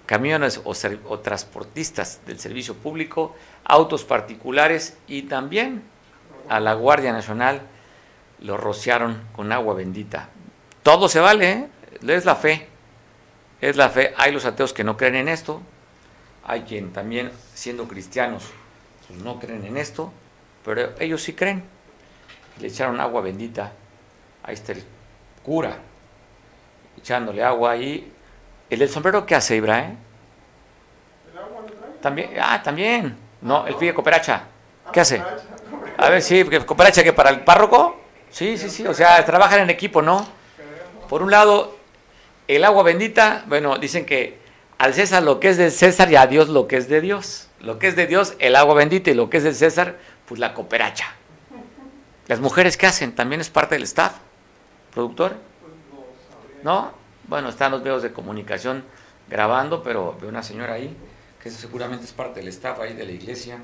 [0.06, 3.36] camiones o, transportistas del servicio público,
[3.66, 5.84] autos particulares y también
[6.48, 7.62] a la Guardia Nacional
[8.40, 10.30] lo rociaron con agua bendita.
[10.84, 11.68] Todo se vale, ¿eh?
[12.08, 12.68] es la fe,
[13.60, 14.14] es la fe.
[14.18, 15.62] Hay los ateos que no creen en esto,
[16.46, 18.52] hay quien también, siendo cristianos,
[19.08, 20.14] pues no creen en esto,
[20.64, 21.64] pero ellos sí creen.
[22.60, 23.74] Le echaron agua bendita,
[24.44, 24.84] ahí está el
[25.44, 25.78] cura,
[26.98, 28.12] echándole agua ahí.
[28.70, 29.80] ¿El del sombrero qué hace, Ibra?
[29.80, 29.96] Eh?
[31.32, 31.64] ¿El agua
[32.02, 33.18] También, ah, también.
[33.42, 34.44] No, el pide cooperacha.
[34.94, 35.22] ¿Qué hace?
[35.98, 38.02] A ver, sí, cooperacha que para el párroco.
[38.30, 40.28] Sí, sí, sí, o sea, trabajan en equipo, ¿no?
[41.10, 41.76] Por un lado,
[42.48, 44.45] el agua bendita, bueno, dicen que
[44.78, 47.48] al César lo que es de César y a Dios lo que es de Dios.
[47.60, 50.40] Lo que es de Dios, el agua bendita, y lo que es de César, pues
[50.40, 51.08] la cooperacha.
[52.28, 53.16] Las mujeres, ¿qué hacen?
[53.16, 54.14] También es parte del staff.
[54.94, 55.36] ¿Productor?
[56.64, 56.92] ¿No?
[57.28, 58.84] Bueno, están los medios de comunicación
[59.28, 60.96] grabando, pero veo una señora ahí,
[61.42, 63.60] que seguramente es parte del staff ahí de la iglesia,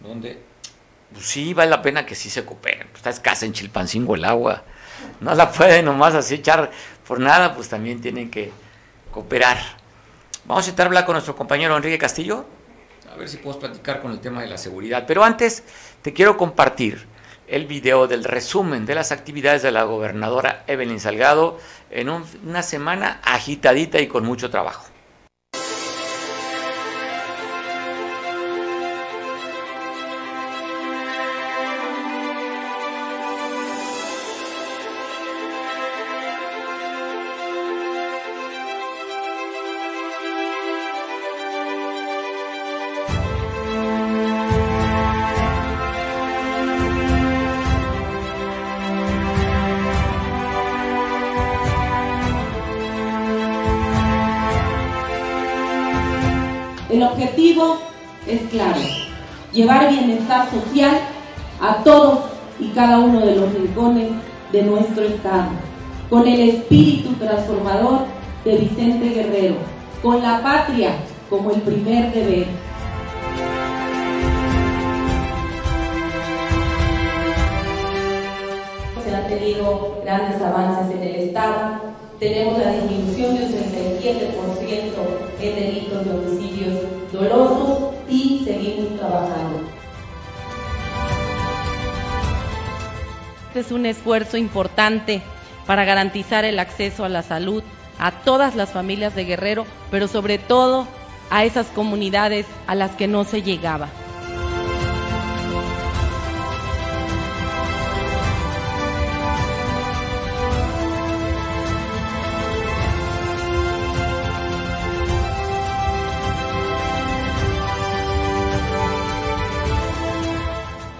[0.00, 0.42] donde
[1.12, 2.88] pues sí vale la pena que sí se cooperen.
[2.88, 4.62] Pues está escasa en Chilpancingo el agua.
[5.20, 6.70] No la pueden nomás así echar
[7.06, 8.50] por nada, pues también tienen que
[9.10, 9.81] cooperar.
[10.44, 12.44] Vamos a intentar hablar con nuestro compañero Enrique Castillo,
[13.12, 15.04] a ver si podemos platicar con el tema de la seguridad.
[15.06, 15.62] Pero antes
[16.02, 17.06] te quiero compartir
[17.46, 23.20] el video del resumen de las actividades de la gobernadora Evelyn Salgado en una semana
[23.22, 24.91] agitadita y con mucho trabajo.
[59.52, 60.98] Llevar bienestar social
[61.60, 62.20] a todos
[62.58, 64.10] y cada uno de los rincones
[64.50, 65.50] de nuestro Estado,
[66.10, 68.00] con el espíritu transformador
[68.44, 69.56] de Vicente Guerrero,
[70.02, 70.90] con la patria
[71.30, 72.46] como el primer deber.
[79.04, 81.91] Se han tenido grandes avances en el Estado,
[82.22, 84.30] tenemos la disminución del 37%
[85.40, 86.78] en delitos de homicidios
[87.12, 89.62] dolosos y seguimos trabajando.
[93.48, 95.20] Este es un esfuerzo importante
[95.66, 97.64] para garantizar el acceso a la salud
[97.98, 100.86] a todas las familias de Guerrero, pero sobre todo
[101.28, 103.88] a esas comunidades a las que no se llegaba.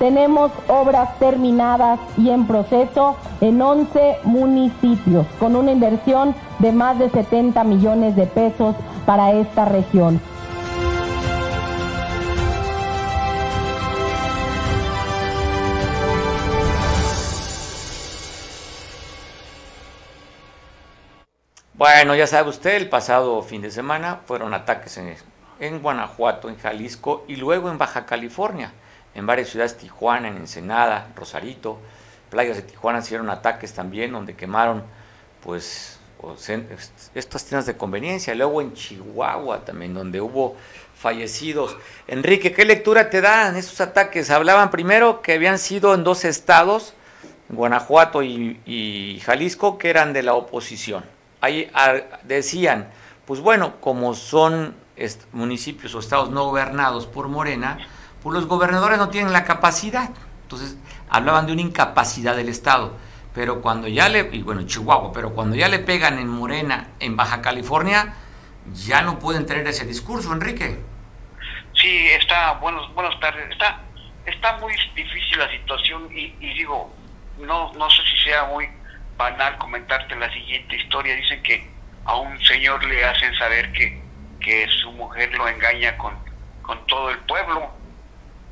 [0.02, 7.08] Tenemos obras terminadas y en proceso en 11 municipios, con una inversión de más de
[7.08, 8.74] 70 millones de pesos
[9.06, 10.20] para esta región.
[21.74, 25.14] Bueno, ya sabe usted, el pasado fin de semana fueron ataques en,
[25.60, 28.72] en Guanajuato, en Jalisco y luego en Baja California
[29.14, 31.78] en varias ciudades, Tijuana, en Ensenada, Rosarito,
[32.30, 34.82] playas de Tijuana hicieron ataques también donde quemaron
[35.42, 35.98] pues
[37.14, 40.56] estas tiendas de conveniencia, luego en Chihuahua también donde hubo
[40.96, 41.76] fallecidos.
[42.06, 44.30] Enrique, ¿qué lectura te dan estos ataques?
[44.30, 46.94] Hablaban primero que habían sido en dos estados,
[47.48, 51.04] Guanajuato y, Jalisco, que eran de la oposición.
[51.40, 52.88] Ahí ah, decían,
[53.26, 54.74] pues bueno, como son
[55.32, 57.78] municipios o estados no gobernados por Morena,
[58.22, 60.10] pues los gobernadores no tienen la capacidad.
[60.42, 60.76] Entonces,
[61.08, 62.96] hablaban de una incapacidad del Estado.
[63.34, 66.88] Pero cuando ya le, y bueno, en Chihuahua, pero cuando ya le pegan en Morena,
[67.00, 68.14] en Baja California,
[68.74, 70.78] ya no pueden tener ese discurso, Enrique.
[71.74, 73.50] Sí, está, buenos, buenas tardes.
[73.50, 73.80] Está,
[74.26, 76.94] está muy difícil la situación y, digo,
[77.38, 78.68] no, no sé si sea muy
[79.16, 81.16] banal comentarte la siguiente historia.
[81.16, 81.70] Dicen que
[82.04, 84.02] a un señor le hacen saber que,
[84.40, 86.14] que su mujer lo engaña con,
[86.60, 87.72] con todo el pueblo,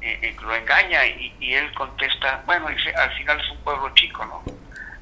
[0.01, 3.91] eh, eh, lo engaña y, y, él contesta, bueno, dice, al final es un pueblo
[3.95, 4.43] chico, ¿no?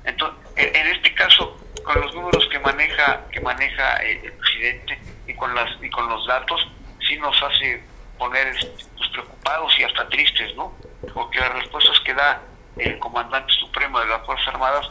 [0.05, 5.55] Entonces, en este caso, con los números que maneja que maneja el, presidente y con
[5.55, 6.69] las y con los datos,
[7.07, 7.83] sí nos hace
[8.19, 8.55] poner
[8.97, 10.73] pues, preocupados y hasta tristes, ¿no?
[11.15, 12.43] Porque las respuestas que da
[12.77, 14.89] el comandante supremo de las Fuerzas Armadas,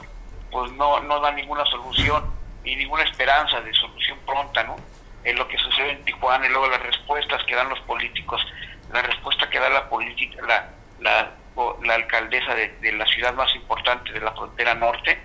[0.51, 4.75] pues no, no da ninguna solución y ninguna esperanza de solución pronta, ¿no?
[5.23, 8.41] En lo que sucede en Tijuana y luego las respuestas que dan los políticos,
[8.91, 10.69] la respuesta que da la política, la,
[10.99, 15.19] la, alcaldesa de, la ciudad más importante de la frontera norte,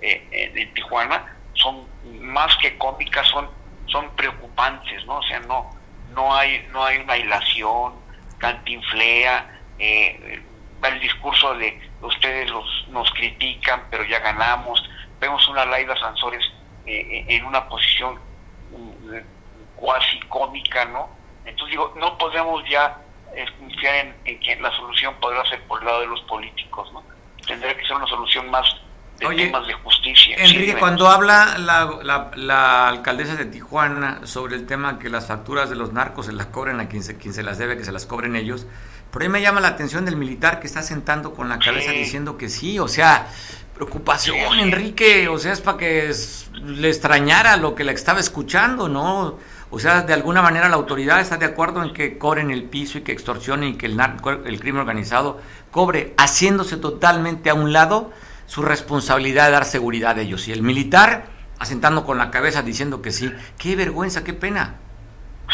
[0.00, 1.86] eh, en Tijuana, son
[2.20, 3.48] más que cómicas, son,
[3.86, 5.18] son preocupantes, ¿no?
[5.18, 5.70] O sea, no,
[6.10, 7.94] no hay, no hay una hilación,
[8.38, 10.42] cantinflea, eh,
[10.82, 14.88] el discurso de ustedes los, nos critican, pero ya ganamos.
[15.18, 16.44] Vemos una Laida Sansores
[16.84, 18.20] eh, en una posición
[18.70, 19.16] mm,
[19.76, 21.08] cuasi cómica, ¿no?
[21.44, 22.98] Entonces digo, no podemos ya
[23.58, 27.02] confiar en, que la solución podrá ser por el lado de los políticos, ¿no?
[27.46, 28.66] Tendría que ser una solución más
[29.18, 30.36] de temas de justicia.
[30.36, 35.76] Enrique, cuando habla la, la, alcaldesa de Tijuana sobre el tema que las facturas de
[35.76, 38.04] los narcos se las cobren a quien se, quien se las debe, que se las
[38.04, 38.66] cobren ellos,
[39.10, 42.36] por ahí me llama la atención del militar que está sentando con la cabeza diciendo
[42.36, 43.28] que sí, o sea,
[43.74, 46.12] preocupación, Enrique, o sea, es para que
[46.62, 49.38] le extrañara lo que le estaba escuchando, ¿no?
[49.70, 52.98] O sea, de alguna manera la autoridad está de acuerdo en que cobren el piso
[52.98, 53.98] y que extorsionen y que el,
[54.44, 58.12] el crimen organizado cobre, haciéndose totalmente a un lado
[58.46, 60.46] su responsabilidad de dar seguridad a ellos.
[60.48, 63.32] Y el militar asentando con la cabeza diciendo que sí.
[63.58, 64.76] Qué vergüenza, qué pena.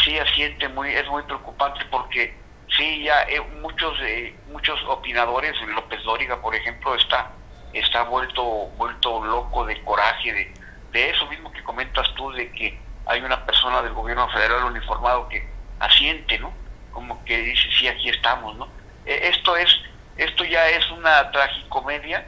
[0.03, 2.35] Sí, asiente, muy, es muy preocupante porque
[2.75, 7.31] sí, ya eh, muchos eh, muchos opinadores, López Dóriga, por ejemplo, está
[7.73, 10.53] está vuelto vuelto loco de coraje de,
[10.91, 15.27] de eso mismo que comentas tú de que hay una persona del gobierno federal uniformado
[15.29, 15.47] que
[15.79, 16.53] asiente, ¿no?
[16.91, 18.67] Como que dice, sí, aquí estamos, ¿no?
[19.05, 19.69] E, esto es
[20.17, 22.27] esto ya es una tragicomedia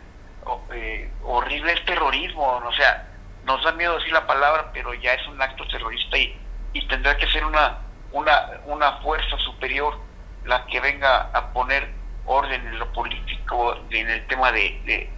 [0.74, 3.08] eh, horrible, es terrorismo, o sea,
[3.44, 6.36] nos da miedo decir la palabra, pero ya es un acto terrorista y,
[6.74, 7.78] y tendrá que ser una,
[8.12, 10.00] una, una fuerza superior
[10.46, 11.90] la que venga a poner
[12.26, 15.10] orden en lo político, en el tema de, de,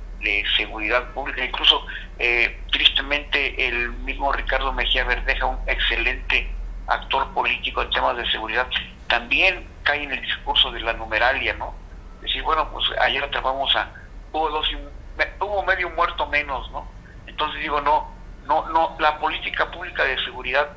[0.56, 1.44] seguridad pública.
[1.44, 1.86] Incluso,
[2.20, 6.50] eh, tristemente, el mismo Ricardo Mejía Verdeja, un excelente
[6.88, 8.68] actor político en temas de seguridad,
[9.08, 11.74] también cae en el discurso de la numeralia, ¿no?
[12.22, 13.92] Decir, bueno, pues ayer atrapamos a,
[14.32, 14.70] hubo dos,
[15.40, 16.88] hubo medio muerto menos, ¿no?
[17.26, 18.12] Entonces digo, no,
[18.46, 20.70] no, no, la política pública de seguridad,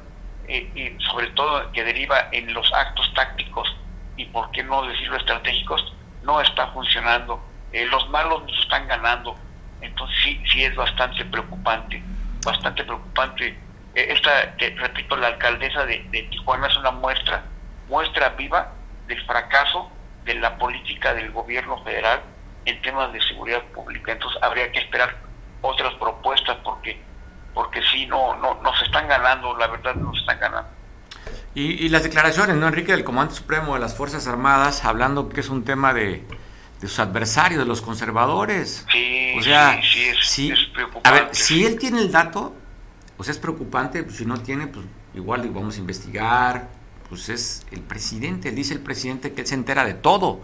[0.48, 3.72] eh, y sobre todo que deriva en los actos tácticos
[4.16, 7.40] y por qué no decirlo estratégicos, no está funcionando.
[7.72, 9.36] Eh, los malos nos están ganando.
[9.80, 12.02] Entonces sí, sí es bastante preocupante,
[12.44, 13.48] bastante preocupante.
[13.94, 15.98] Eh, esta, repito, la alcaldesa de,
[16.30, 17.44] Tijuana es una muestra,
[17.88, 18.72] muestra viva
[19.06, 19.90] del fracaso
[20.24, 22.20] de la política del gobierno federal
[22.66, 24.12] en temas de seguridad pública.
[24.12, 25.16] Entonces habría que esperar
[25.62, 27.00] otras propuestas porque
[27.54, 30.70] porque si no, no nos están ganando, la verdad nos están ganando.
[31.52, 35.48] Y, las declaraciones, ¿no, Enrique, del Comandante Supremo de las Fuerzas Armadas, hablando que es
[35.48, 36.24] un tema de,
[36.80, 38.86] de sus adversarios, de los conservadores.
[38.90, 39.80] Sí, o sea,
[40.22, 41.08] sí, es, preocupante.
[41.08, 42.54] A ver, si él tiene el dato,
[43.20, 46.68] sea, es preocupante, pues, si no tiene, pues igual vamos a investigar,
[47.08, 50.40] pues es el presidente, dice el presidente que él se entera de todo.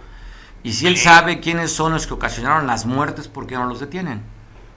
[0.62, 3.80] Y si él sabe quiénes son los que ocasionaron las muertes, ¿por qué no los
[3.80, 4.22] detienen?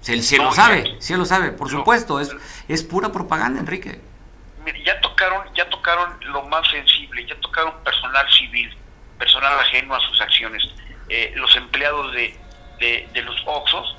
[0.01, 2.29] Si él, lo sabe, si él lo sabe, por supuesto, es,
[2.69, 3.99] es pura propaganda, Enrique
[4.85, 8.75] ya tocaron, ya tocaron lo más sensible, ya tocaron personal civil,
[9.17, 10.63] personal ajeno a sus acciones,
[11.09, 12.37] eh, los empleados de,
[12.79, 13.97] de, los Oxos,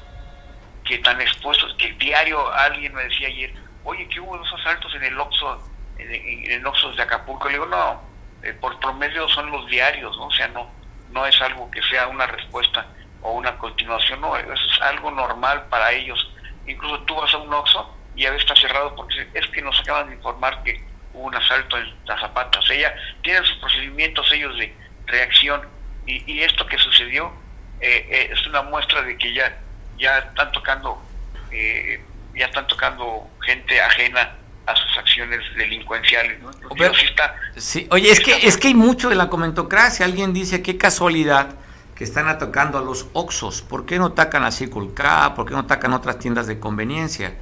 [0.84, 3.52] que están expuestos, que diario, alguien me decía ayer,
[3.84, 5.60] oye, que hubo dos asaltos en el Oxo,
[5.98, 8.00] en, el Oxos de Acapulco, le digo, no,
[8.42, 10.26] eh, por promedio son los diarios, ¿no?
[10.26, 10.70] o sea, no,
[11.10, 12.86] no es algo que sea una respuesta
[13.22, 16.30] o una continuación, no, eso es algo normal para ellos.
[16.66, 20.08] Incluso tú vas a un Oxo y ya está cerrado porque es que nos acaban
[20.08, 22.64] de informar que hubo un asalto en las zapatas.
[22.70, 24.74] Ella tienen sus procedimientos ellos de
[25.06, 25.79] reacción
[26.26, 27.32] y, esto que sucedió
[27.80, 29.58] eh, eh, es una muestra de que ya
[29.98, 31.02] ya están tocando
[31.50, 32.02] eh,
[32.34, 36.40] ya están tocando gente ajena a sus acciones delincuenciales.
[36.40, 36.50] ¿no?
[37.56, 40.06] sí, oye, es que es que hay mucho de la comentocracia.
[40.06, 41.54] Alguien dice qué casualidad
[41.94, 43.62] que están atacando a los Oxos.
[43.62, 45.34] ¿Por qué no atacan a Circle K?
[45.34, 47.34] ¿Por qué no atacan otras tiendas de conveniencia?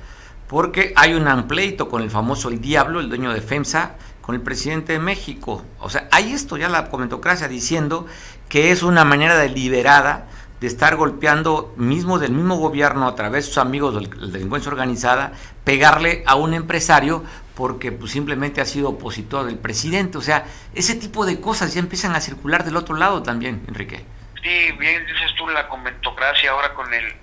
[0.48, 3.96] porque hay un pleito con el famoso El Diablo, el dueño de FEMSA,
[4.28, 5.64] con el presidente de México.
[5.80, 8.06] O sea, hay esto ya la comentocracia diciendo
[8.50, 10.28] que es una manera deliberada
[10.60, 14.70] de estar golpeando, mismo del mismo gobierno, a través de sus amigos de la delincuencia
[14.70, 15.32] organizada,
[15.64, 20.18] pegarle a un empresario porque pues, simplemente ha sido opositor del presidente.
[20.18, 24.04] O sea, ese tipo de cosas ya empiezan a circular del otro lado también, Enrique.
[24.42, 27.14] Sí, bien dices tú la comentocracia ahora con el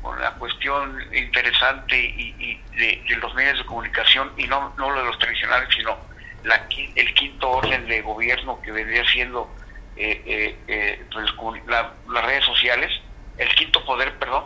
[0.00, 5.06] con la cuestión interesante y, de, los medios de comunicación y no, no lo de
[5.06, 5.96] los tradicionales, sino
[6.44, 9.50] la, el quinto orden de gobierno que vendría siendo
[9.96, 12.90] eh, eh, eh pues, las redes sociales,
[13.38, 14.44] el quinto poder, perdón.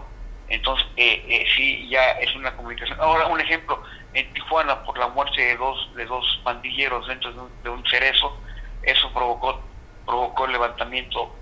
[0.48, 2.98] Entonces, eh, sí, ya es una comunicación.
[3.00, 3.82] Ahora, un ejemplo,
[4.14, 8.40] en Tijuana, por la muerte de dos, de dos pandilleros dentro de un, cerezo,
[8.82, 9.60] eso provocó,
[10.06, 11.34] provocó el levantamiento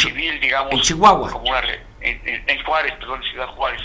[0.00, 0.72] civil, digamos.
[0.72, 1.30] En Chihuahua.
[1.30, 1.62] Como una,
[2.00, 3.82] en, Juárez, perdón, en Ciudad Juárez.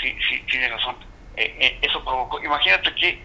[0.00, 0.96] Sí, sí, tienes razón.
[1.36, 2.42] eso provocó.
[2.42, 3.22] Imagínate qué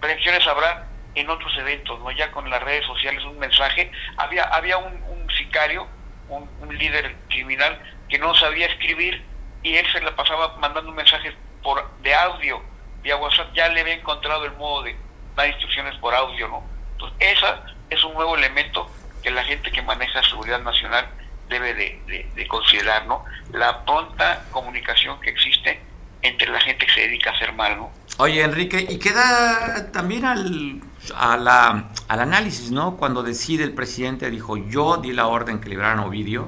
[0.00, 2.10] reacciones habrá en otros eventos, ¿no?
[2.10, 3.90] Ya con las redes sociales un mensaje.
[4.16, 4.94] Había, había un,
[5.36, 5.86] sicario,
[6.28, 9.24] un, líder criminal que no sabía escribir
[9.62, 12.62] y él se le pasaba mandando un mensaje por, de audio
[13.02, 13.52] vía WhatsApp.
[13.54, 14.96] Ya le había encontrado el modo de
[15.36, 16.64] dar instrucciones por audio, ¿no?
[16.92, 18.90] Entonces, esa es un nuevo elemento
[19.22, 21.08] que la gente que maneja seguridad nacional
[21.48, 23.24] debe de, de considerar, ¿no?
[23.52, 25.80] La pronta comunicación que existe
[26.22, 27.92] entre la gente que se dedica a hacer mal, ¿no?
[28.18, 30.80] Oye, Enrique, y queda también al,
[31.16, 32.96] a la, al análisis, ¿no?
[32.96, 36.46] Cuando decide el presidente, dijo, yo di la orden que liberaran Ovidio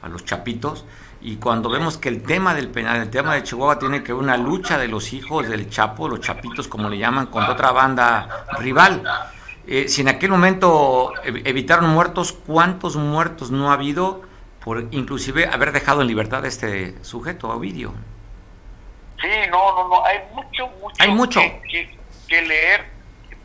[0.00, 0.84] a los chapitos,
[1.20, 4.22] y cuando vemos que el tema del penal, el tema de Chihuahua tiene que ver
[4.22, 8.46] una lucha de los hijos del Chapo, los chapitos como le llaman, contra otra banda
[8.56, 9.02] rival.
[9.66, 14.22] Eh, si en aquel momento evitaron muertos, ¿cuántos muertos no ha habido
[14.64, 17.92] por inclusive haber dejado en libertad a este sujeto, Ovidio?
[19.20, 21.40] Sí, no, no, no, hay mucho, mucho, hay mucho.
[21.68, 22.84] Que, leer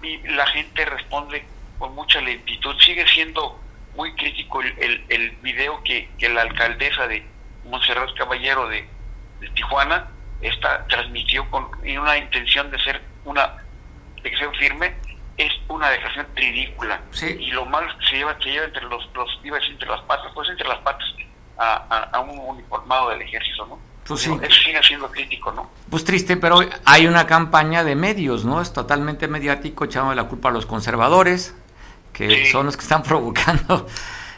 [0.02, 1.46] y la gente responde
[1.80, 2.76] con mucha lentitud.
[2.80, 3.60] Sigue siendo
[3.96, 7.26] muy crítico el, el, el video que, que, la alcaldesa de
[7.66, 8.88] Monserrat Caballero de,
[9.56, 10.10] Tijuana
[10.42, 13.64] está, transmitió con una intención de ser una
[14.22, 14.94] de ser firme
[15.36, 19.58] es una declaración ridícula y lo mal se lleva se lleva entre los, los iba
[19.58, 21.06] entre las patas pues entre las patas
[21.58, 24.32] a, a un uniformado del ejército no pues sí.
[24.42, 25.70] Eso sigue siendo crítico, ¿no?
[25.90, 28.62] Pues triste, pero hay una campaña de medios, ¿no?
[28.62, 31.54] Es totalmente mediático, echando la culpa a los conservadores,
[32.12, 33.88] que son los que están provocando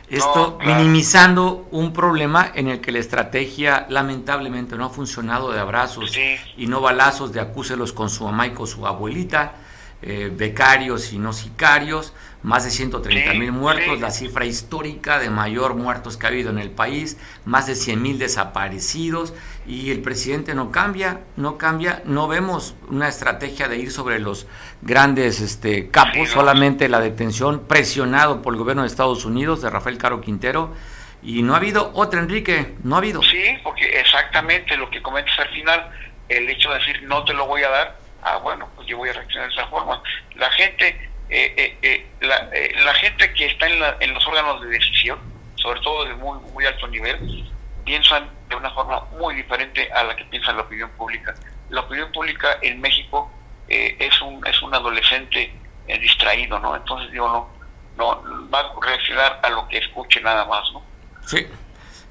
[0.09, 6.15] esto, minimizando un problema en el que la estrategia lamentablemente no ha funcionado de abrazos
[6.57, 9.53] y no balazos de acúselos con su mamá y con su abuelita,
[10.01, 15.73] eh, becarios y no sicarios más de 130 mil muertos, la cifra histórica de mayor
[15.73, 19.33] muertos que ha habido en el país, más de 100 mil desaparecidos
[19.67, 24.47] y el presidente no cambia, no cambia, no vemos una estrategia de ir sobre los
[24.81, 29.97] grandes este, capos, solamente la detención presionado por el gobierno de Estados Unidos de Rafael
[29.97, 30.73] Caro Quintero
[31.23, 33.23] y no ha habido otra, Enrique, no ha habido.
[33.23, 35.89] Sí, porque exactamente lo que comentas al final,
[36.29, 39.09] el hecho de decir no te lo voy a dar, ah bueno, pues yo voy
[39.09, 40.01] a reaccionar de esa forma.
[40.35, 42.49] La gente eh, eh, eh, la,
[42.83, 45.17] la, gente que está en, en, los órganos de decisión,
[45.55, 47.17] sobre todo de muy, muy alto nivel,
[47.85, 51.33] piensan de una forma muy diferente a la que piensa la opinión pública.
[51.69, 53.31] La opinión pública en México
[53.67, 55.53] es, un, es un adolescente
[55.87, 56.75] distraído, ¿no?
[56.75, 57.49] Entonces digo, no,
[57.97, 60.83] no va a reaccionar a lo que escuche nada más, ¿no?
[61.25, 61.47] Sí.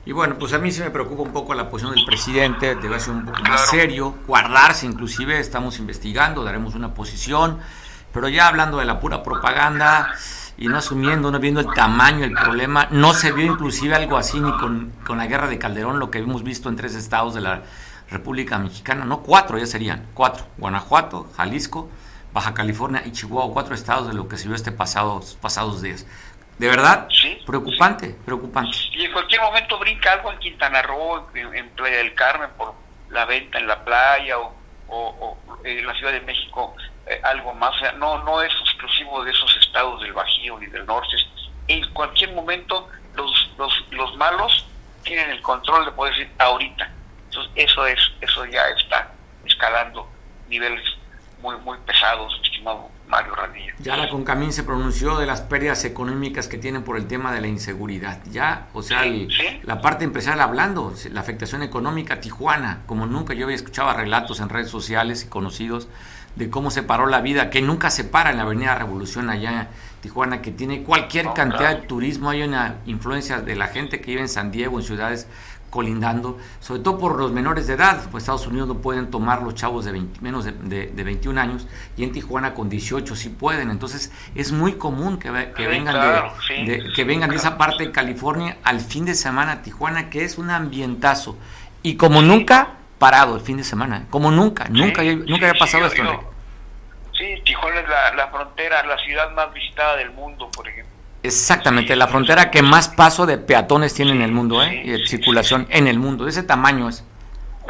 [0.07, 3.01] Y bueno, pues a mí se me preocupa un poco la posición del presidente, debe
[3.01, 7.61] ser un poco más serio, guardarse inclusive, estamos investigando, daremos una posición,
[8.13, 10.15] pero ya hablando de la pura propaganda
[10.57, 14.41] y no asumiendo, no viendo el tamaño del problema, no se vio inclusive algo así
[14.41, 17.63] ni con, la guerra de Calderón, lo que hemos visto en tres estados de la
[18.11, 21.91] República Mexicana, no cuatro, ya serían cuatro, Guanajuato, Jalisco,
[22.33, 26.07] Baja California y Chihuahua, cuatro estados de lo que se vio este pasado, pasados días.
[26.59, 27.09] De verdad,
[27.47, 28.77] preocupante, preocupante.
[28.93, 32.75] Y en cualquier momento brinca algo en Quintana Roo, en, Playa del Carmen, por
[33.11, 34.53] la venta en la playa o,
[34.89, 36.77] o en la Ciudad de México
[37.07, 41.17] eh, algo más, no, no es exclusivo de esos estados del Bajío ni del norte.
[41.69, 44.67] En cualquier momento los, los, los malos
[45.03, 46.91] tienen el control de poder decir ahorita.
[47.27, 49.13] Entonces eso es, eso ya está
[49.45, 50.09] escalando
[50.49, 50.83] niveles
[51.41, 53.75] muy, muy pesados, estimado Mario Radilla.
[53.79, 57.43] Ya la Concamín se pronunció de las pérdidas económicas que tienen por el tema de
[57.43, 58.21] la inseguridad.
[58.31, 59.05] Ya, o sea,
[59.63, 64.49] la parte empresarial hablando, la afectación económica, Tijuana, como nunca yo había escuchado relatos en
[64.49, 65.89] redes sociales y conocidos
[66.37, 69.63] de cómo se paró la vida, que nunca se para en la Avenida Revolución allá
[69.63, 69.69] en
[70.01, 74.21] Tijuana, que tiene cualquier cantidad de turismo, hay una influencia de la gente que vive
[74.21, 75.27] en San Diego, en ciudades
[75.75, 79.57] colindando, sobre todo por los menores de edad, pues Estados Unidos no pueden tomar los
[79.57, 81.67] chavos de menos de, de, 21 años
[81.97, 86.31] y en Tijuana con 18 sí pueden, entonces es muy común que, que vengan,
[86.65, 90.23] de, que vengan de esa parte de California al fin de semana a Tijuana, que
[90.23, 91.37] es un ambientazo,
[91.83, 96.03] y como nunca parado el fin de semana, como nunca, nunca, nunca había pasado esto.
[97.19, 100.93] sí, Tijuana es la, la frontera, la ciudad más visitada del mundo, por ejemplo.
[101.23, 104.83] Exactamente, la frontera que más paso de peatones tiene en el mundo, ¿eh?
[104.85, 107.03] y de circulación en el mundo, de ese tamaño es.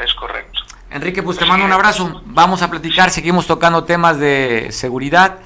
[0.02, 0.60] Es correcto.
[0.90, 2.22] Enrique, pues te mando un abrazo.
[2.24, 5.38] Vamos a platicar, seguimos tocando temas de seguridad.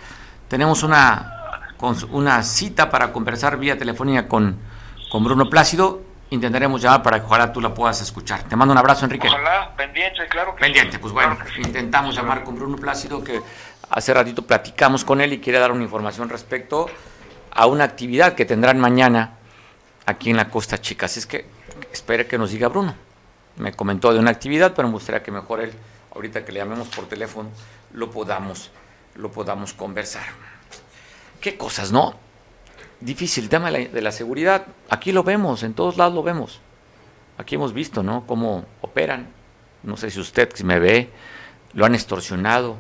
[0.48, 1.70] Tenemos una,
[2.10, 4.58] una cita para conversar vía telefónica con,
[5.10, 6.02] con Bruno Plácido.
[6.30, 8.42] Intentaremos llamar para que ojalá tú la puedas escuchar.
[8.42, 9.28] Te mando un abrazo, Enrique.
[9.28, 13.40] Ojalá, pendiente, claro que Pendiente, pues bueno, intentamos llamar con Bruno Plácido, que
[13.88, 16.86] hace ratito platicamos con él y quiere dar una información respecto
[17.50, 19.38] a una actividad que tendrán mañana
[20.04, 21.06] aquí en la Costa Chica.
[21.06, 21.46] Así es que
[21.92, 22.94] espere que nos diga Bruno.
[23.56, 25.72] Me comentó de una actividad, pero me gustaría que mejor él,
[26.14, 27.48] ahorita que le llamemos por teléfono,
[27.92, 28.70] lo podamos,
[29.16, 30.24] lo podamos conversar.
[31.40, 32.27] Qué cosas, ¿no?
[33.00, 34.66] Difícil el tema de la, seguridad.
[34.90, 36.60] Aquí lo vemos, en todos lados lo vemos.
[37.36, 38.26] Aquí hemos visto, ¿no?
[38.26, 39.28] Cómo operan.
[39.84, 41.10] No sé si usted, si me ve,
[41.74, 42.76] lo han extorsionado.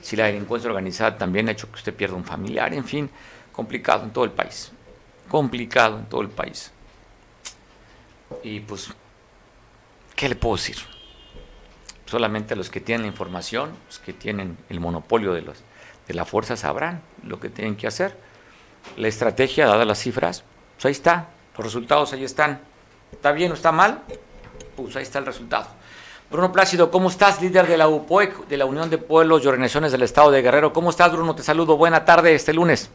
[0.00, 3.10] Si la delincuencia organizada también ha hecho que usted pierda un familiar, en fin
[3.60, 4.72] complicado en todo el país.
[5.28, 6.72] Complicado en todo el país.
[8.42, 8.88] Y pues,
[10.16, 10.76] ¿qué le puedo decir?
[12.06, 15.58] Solamente los que tienen la información, los que tienen el monopolio de, los,
[16.08, 18.16] de la fuerza sabrán lo que tienen que hacer.
[18.96, 20.44] La estrategia, dadas las cifras,
[20.76, 22.60] pues ahí está, los resultados ahí están.
[23.12, 24.02] ¿Está bien o está mal?
[24.76, 25.66] Pues ahí está el resultado.
[26.30, 27.42] Bruno Plácido, ¿cómo estás?
[27.42, 30.72] Líder de la UPOEC, de la Unión de Pueblos y Organizaciones del Estado de Guerrero.
[30.72, 31.34] ¿Cómo estás, Bruno?
[31.34, 31.76] Te saludo.
[31.76, 32.90] Buena tarde este lunes.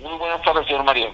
[0.00, 1.06] Muy buenas tardes, señor Mario.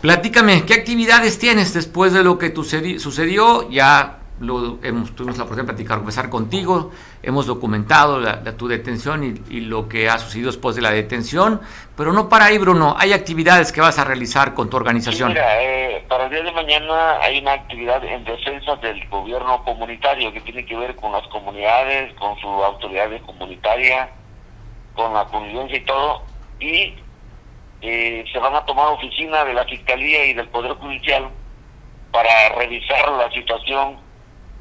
[0.00, 2.54] Platícame, ¿qué actividades tienes después de lo que
[2.98, 3.68] sucedió?
[3.70, 6.90] Ya lo hemos, tuvimos la oportunidad de platicar, conversar contigo,
[7.22, 11.60] hemos documentado la, tu detención y, lo que ha sucedido después de la detención,
[11.96, 15.30] pero no para ahí, Bruno, hay actividades que vas a realizar con tu organización.
[15.30, 20.32] mira, eh, para el día de mañana hay una actividad en defensa del gobierno comunitario
[20.32, 24.10] que tiene que ver con las comunidades, con su autoridad comunitaria,
[24.94, 26.22] con la convivencia y todo,
[26.60, 26.94] y
[27.80, 31.28] eh, se van a tomar oficina de la Fiscalía y del Poder Judicial
[32.12, 34.05] para revisar la situación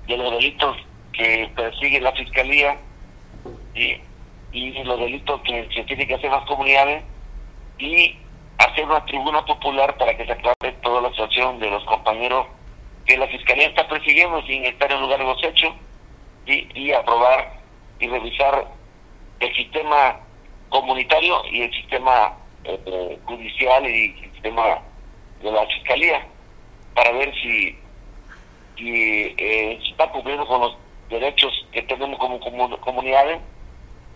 [0.08, 0.78] de los delitos
[1.14, 2.78] que persigue la Fiscalía
[3.74, 3.97] y,
[4.51, 7.03] y los delitos que se tienen que hacer las comunidades
[7.78, 8.18] y
[8.58, 12.47] hacer una tribuna popular para que se aclare toda la situación de los compañeros
[13.06, 15.74] que la Fiscalía está persiguiendo sin estar en lugar de los hechos
[16.45, 17.60] y, y aprobar
[17.99, 18.66] y revisar
[19.39, 20.20] el sistema
[20.70, 22.34] comunitario y el sistema
[22.64, 24.80] eh, judicial y sistema
[25.41, 26.26] de la fiscalía
[26.93, 27.78] para ver si,
[28.78, 30.78] si eh, está cumpliendo con los
[31.09, 32.39] derechos que tenemos como,
[32.80, 33.39] comunidades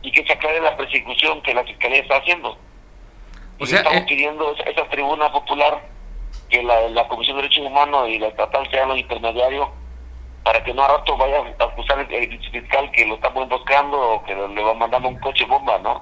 [0.01, 2.57] y que se aclare la persecución que la fiscalía está haciendo.
[3.59, 5.81] O sea, estamos eh, pidiendo esa, tribuna popular
[6.49, 9.67] que la, Comisión de Derechos Humanos y la estatal sean los intermediarios
[10.43, 14.23] para que no a rato vaya a acusar el, fiscal que lo estamos emboscando o
[14.23, 16.01] que le va mandando un coche bomba, ¿no?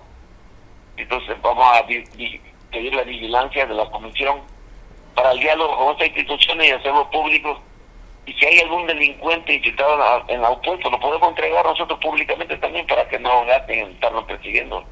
[0.95, 4.41] Entonces vamos a pedir la vigilancia de la comisión
[5.15, 7.59] para el diálogo con estas instituciones y hacerlo público.
[8.27, 12.85] Y si hay algún delincuente infiltrado en la opuesto, lo podemos entregar nosotros públicamente también
[12.85, 14.83] para que no gaten en estarnos persiguiendo.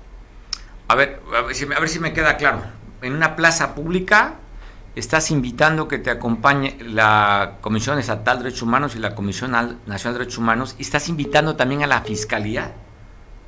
[0.87, 2.63] A ver, a ver, si, a ver si me queda claro.
[3.01, 4.35] En una plaza pública
[4.95, 10.13] estás invitando que te acompañe la Comisión Estatal de Derechos Humanos y la Comisión Nacional
[10.13, 12.73] de Derechos Humanos y estás invitando también a la Fiscalía.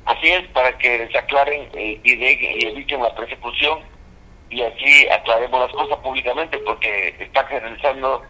[0.04, 3.78] Así es, para que se aclaren eh, y, y eviten la persecución
[4.50, 8.22] y así aclaremos las cosas públicamente porque está generalizando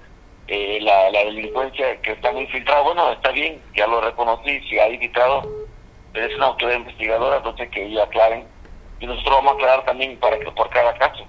[0.49, 2.81] eh, la, delincuencia que está muy infiltrada.
[2.81, 5.43] Bueno, está bien, ya lo reconocí, si ha infiltrado,
[6.13, 8.45] pero es una autoridad investigadora, entonces que ellos aclaren.
[9.01, 11.25] Y nosotros vamos a aclarar también para que por cada caso.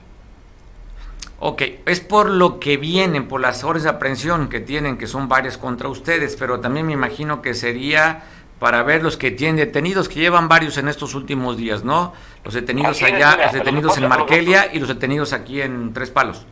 [1.42, 5.28] Ok, es por lo que vienen, por las órdenes de aprehensión que tienen, que son
[5.28, 8.24] varias contra ustedes, pero también me imagino que sería
[8.60, 12.14] para ver los que tienen detenidos, que llevan varios en estos últimos días, ¿no?
[12.44, 16.46] Los detenidos allá, los detenidos en Markelia y los detenidos aquí en Tres Palos.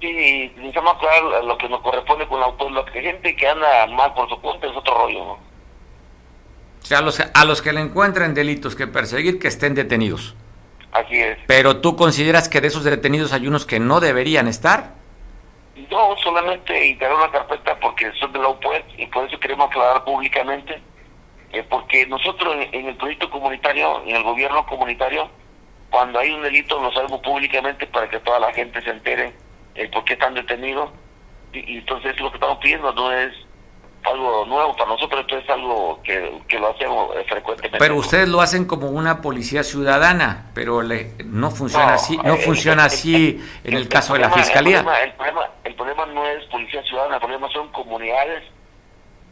[0.00, 4.12] Sí, necesitamos aclarar lo que nos corresponde con la autor, que gente que anda mal
[4.14, 5.32] por su cuenta es otro rollo, ¿no?
[5.32, 10.36] O sea, a los, a los que le encuentren delitos que perseguir, que estén detenidos.
[10.92, 11.38] Así es.
[11.46, 14.94] Pero tú consideras que de esos detenidos hay unos que no deberían estar?
[15.90, 20.04] No, solamente integrar una carpeta porque son de la UPOET y por eso queremos aclarar
[20.04, 20.80] públicamente,
[21.52, 25.28] eh, porque nosotros en, el proyecto comunitario, en el gobierno comunitario,
[25.90, 29.34] cuando hay un delito lo sabemos públicamente para que toda la gente se entere
[29.76, 30.90] eh, por qué están detenidos
[31.52, 33.32] y entonces lo que estamos pidiendo no es
[34.04, 37.78] algo nuevo para nosotros, esto es algo que, lo hacemos frecuentemente.
[37.78, 42.84] Pero ustedes lo hacen como una policía ciudadana, pero le, no funciona así, no funciona
[42.84, 44.78] así en el, caso de la fiscalía.
[44.78, 48.44] El problema, el problema, no es policía ciudadana, el problema son comunidades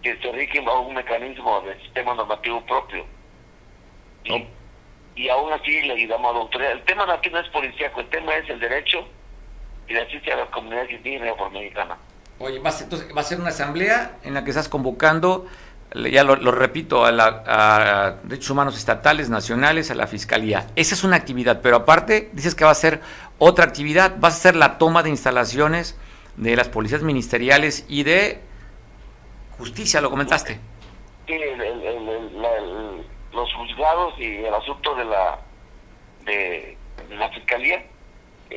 [0.03, 3.07] que se rigen bajo un mecanismo de sistema normativo propio.
[4.24, 4.47] Y,
[5.14, 6.72] y aún así le damos a.
[6.72, 9.07] El tema aquí no es policíaco, el tema es el derecho
[9.89, 11.99] y la asistencia a las comunidades indígenas y afroamericanas.
[12.39, 15.47] Oye, va a, ser, entonces, va a ser una asamblea en la que estás convocando,
[15.95, 20.66] ya lo, repito, a, la, derechos humanos estatales, nacionales, a la fiscalía.
[20.74, 23.01] Esa es una actividad, pero aparte dices que va a ser
[23.39, 25.97] otra actividad, va a ser la toma de instalaciones
[26.37, 28.41] de las policías ministeriales y de
[29.57, 30.59] justicia, lo comentaste.
[31.26, 31.39] Sí,
[33.32, 35.39] los juzgados y el asunto de la
[36.24, 36.76] de
[37.11, 37.85] la fiscalía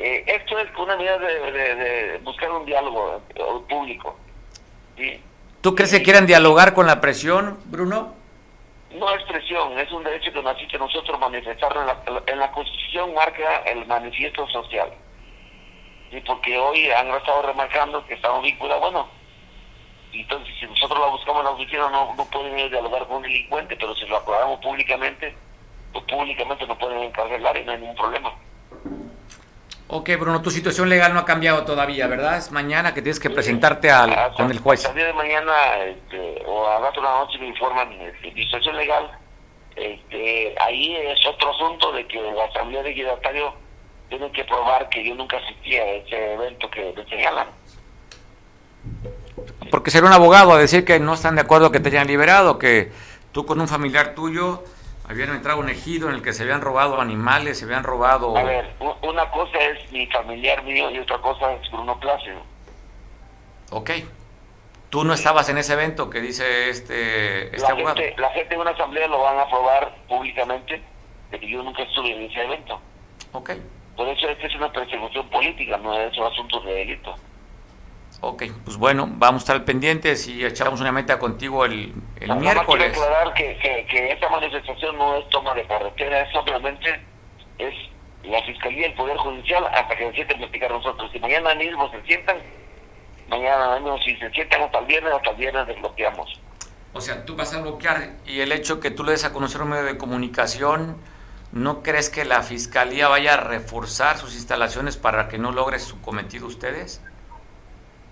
[0.00, 4.16] eh, esto es una medida de, buscar un diálogo eh, público.
[5.60, 8.14] ¿Tú crees que quieran dialogar con la presión, Bruno?
[8.92, 11.80] No es presión, es un derecho que nos asiste nosotros manifestarlo.
[11.80, 14.90] En la, en la Constitución marca el manifiesto social.
[16.10, 19.08] Y porque hoy han estado remarcando que estamos vinculados, bueno,
[20.12, 23.18] entonces si nosotros la buscamos en la oficina no, no pueden ir a dialogar con
[23.18, 25.34] un delincuente, pero si lo aclaramos públicamente,
[25.92, 28.32] pues públicamente no pueden encargar y no hay ningún problema.
[29.90, 32.36] Ok, Bruno, tu situación legal no ha cambiado todavía, ¿verdad?
[32.36, 34.84] Es mañana que tienes que presentarte al, con el juez.
[34.84, 39.10] A de mañana este, o a rato una noche me informan este, mi situación legal.
[39.74, 43.54] Este, ahí es otro asunto de que la Asamblea de Equidatario
[44.10, 47.48] tiene que probar que yo nunca asistí a ese evento que me señalan.
[49.70, 52.58] Porque ser un abogado a decir que no están de acuerdo que te hayan liberado,
[52.58, 52.92] que
[53.32, 54.64] tú con un familiar tuyo
[55.08, 58.36] habían entrado un ejido en el que se habían robado animales, se habían robado...
[58.36, 62.40] A ver, una cosa es mi familiar mío y otra cosa es Bruno Plácido.
[63.70, 63.90] Ok.
[64.90, 67.96] Tú no estabas en ese evento que dice este, este la abogado.
[67.96, 70.82] Gente, la gente en una asamblea lo van a aprobar públicamente
[71.30, 72.80] de que yo nunca estuve en ese evento.
[73.32, 73.50] Ok.
[73.96, 77.14] Por eso esta es una persecución política, no es un asunto de delito.
[78.20, 82.92] Ok, pues bueno, vamos a estar pendientes y echamos una meta contigo el, el miércoles.
[82.92, 87.00] Quiero aclarar que, que, que, esta manifestación no es toma de carretera, es simplemente
[87.58, 87.74] es
[88.24, 91.10] la Fiscalía y el Poder Judicial hasta que se sienten platicar nosotros.
[91.12, 92.38] Si mañana mismo se sientan,
[93.28, 96.40] mañana mismo si se sientan hasta el viernes, hasta el viernes desbloqueamos.
[96.94, 99.62] O sea, tú vas a bloquear y el hecho que tú le des a conocer
[99.62, 100.96] un medio de comunicación,
[101.52, 106.00] ¿no crees que la Fiscalía vaya a reforzar sus instalaciones para que no logre su
[106.00, 107.00] cometido ustedes?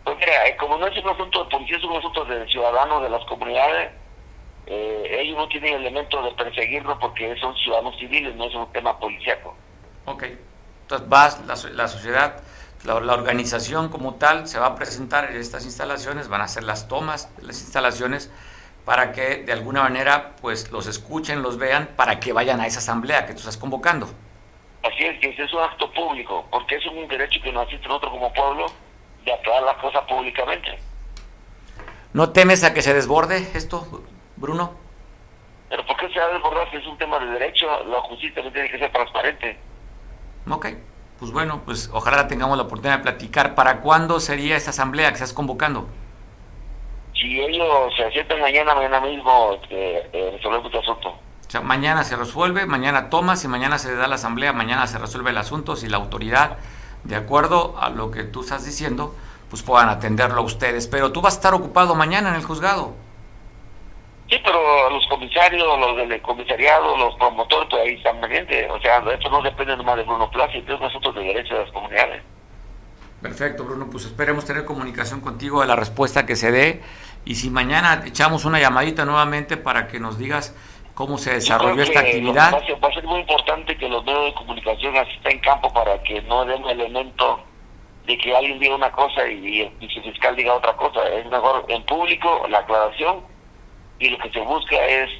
[0.07, 3.03] Pues mira, eh, como no es un asunto de policía, es un asunto de ciudadanos
[3.03, 3.91] de las comunidades,
[4.69, 8.97] eh, ellos no tienen elemento de perseguirlo porque son ciudadanos civiles, no es un tema
[9.01, 9.57] policíaco.
[10.05, 10.27] Ok,
[10.83, 12.41] entonces vas, la, la sociedad,
[12.85, 16.87] la, organización como tal se va a presentar en estas instalaciones, van a hacer las
[16.87, 18.31] tomas de las instalaciones
[18.85, 22.79] para que de alguna manera pues los escuchen, los vean, para que vayan a esa
[22.79, 24.07] asamblea que tú estás convocando.
[24.85, 28.13] Así es, que es un acto público, porque es un derecho que nos asiste nosotros
[28.13, 28.67] como pueblo
[29.27, 30.79] de aclarar las cosas públicamente.
[32.14, 33.87] ¿No temes a que se desborde esto,
[34.37, 34.72] Bruno?
[35.68, 37.66] ¿Pero por qué se va a desbordar si es un tema de derecho?
[37.85, 39.59] La justicia tiene que ser transparente.
[40.49, 40.68] Ok,
[41.18, 43.55] pues bueno, pues ojalá tengamos la oportunidad de platicar.
[43.57, 45.89] ¿Para cuándo sería esa asamblea que estás convocando?
[47.14, 51.09] Si ellos se sientan mañana, mañana mismo, este, eh, resolvemos el asunto.
[51.09, 54.99] O sea, mañana se resuelve, mañana tomas y mañana se da la asamblea, mañana se
[54.99, 56.59] resuelve el asunto si la autoridad
[57.07, 59.15] de acuerdo a lo que tú estás diciendo,
[59.49, 60.87] pues puedan atenderlo a ustedes.
[60.87, 62.95] Pero tú vas a estar ocupado mañana en el juzgado.
[64.29, 68.69] Sí, pero los comisarios, los del comisariado, los promotores, pues ahí están pendientes.
[68.71, 71.65] O sea, esto no depende nomás de Bruno Plaza, es un asunto de derechos de
[71.65, 72.23] las comunidades.
[73.23, 73.89] Perfecto, Bruno.
[73.91, 76.83] Pues esperemos tener comunicación contigo de la respuesta que se dé.
[77.25, 80.55] Y si mañana echamos una llamadita nuevamente para que nos digas
[80.97, 82.55] cómo se desarrolló esta actividad.
[82.55, 86.22] Va a, ser, muy importante que los medios de comunicación asistan en campo para que
[86.22, 87.38] no den un elemento
[88.07, 91.07] de que alguien diga una cosa y, el fiscal diga otra cosa.
[91.11, 93.20] Es mejor en público la aclaración
[93.99, 95.11] y lo que se busca es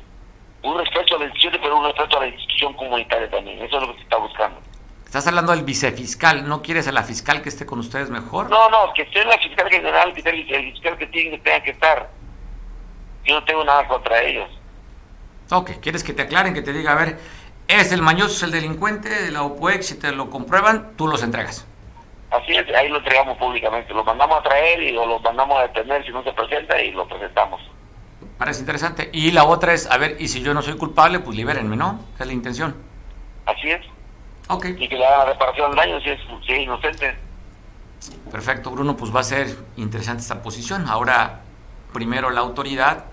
[0.63, 3.61] un respeto a la institución, pero un respeto a la institución comunitaria también.
[3.63, 4.59] Eso es lo que se está buscando.
[5.05, 8.49] Estás hablando del vicefiscal, ¿no quieres a la fiscal que esté con ustedes mejor?
[8.49, 11.63] No, no, que esté la fiscal general, que esté el fiscal que tiene que tenga
[11.63, 12.11] que estar.
[13.25, 14.49] Yo no tengo nada contra ellos.
[15.51, 17.19] Ok, ¿quieres que te aclaren, que te diga, a ver,
[17.69, 21.23] es el mañoso, es el delincuente de la OPUEX, si te lo comprueban, tú los
[21.23, 21.67] entregas?
[22.31, 25.63] Así es, ahí lo entregamos públicamente, lo mandamos a traer y o lo mandamos a
[25.63, 27.61] detener si no se presenta y lo presentamos.
[28.39, 29.09] Parece interesante.
[29.13, 32.01] Y la otra es, a ver, y si yo no soy culpable, pues libérenme, ¿no?
[32.15, 32.77] Esa es la intención.
[33.47, 33.81] Así es.
[34.49, 34.67] Ok.
[34.77, 37.17] Y que le hagan la reparación del daño si es, si es inocente.
[38.31, 40.87] Perfecto, Bruno, pues va a ser interesante esta posición.
[40.89, 41.41] Ahora,
[41.93, 43.07] primero la autoridad,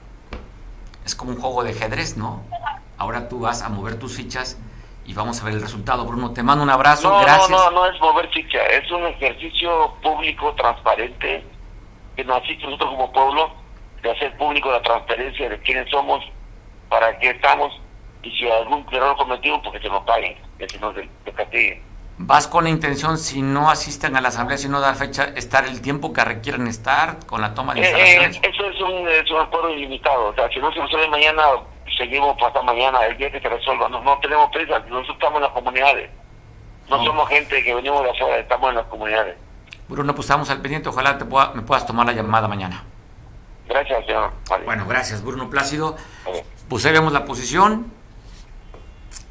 [1.05, 2.43] es como un juego de ajedrez, ¿no?
[2.97, 4.59] Ahora tú vas a mover tus fichas
[5.05, 6.05] y vamos a ver el resultado.
[6.05, 7.49] Bruno, te mando un abrazo, no, gracias.
[7.49, 11.43] No, no, no es mover ficha, es un ejercicio público, transparente,
[12.15, 13.53] que nos asiste nosotros como pueblo,
[14.01, 16.23] de hacer público la transparencia de quiénes somos,
[16.89, 17.73] para qué estamos,
[18.21, 20.95] y si algún error cometido, porque se nos paguen, que se nos
[21.35, 21.92] castiguen.
[22.17, 25.65] ¿Vas con la intención, si no asisten a la asamblea, si no da fecha, estar
[25.65, 28.35] el tiempo que requieren estar con la toma de Eh, instalaciones?
[28.37, 30.27] eh, eso es un, es un acuerdo ilimitado.
[30.27, 31.41] O sea, si no se resuelve mañana,
[31.97, 33.89] seguimos hasta mañana, el día que se resuelva.
[33.89, 36.09] No, no tenemos prisa, nosotros estamos en las comunidades.
[36.89, 39.35] No somos gente que venimos de afuera, estamos en las comunidades.
[39.89, 42.83] Bruno, pues estamos al pendiente, ojalá te pueda- me puedas tomar la llamada mañana.
[43.67, 44.31] Gracias, señor.
[44.65, 45.95] Bueno, gracias, Bruno Plácido.
[46.27, 47.91] Eh, Pues ahí vemos la posición.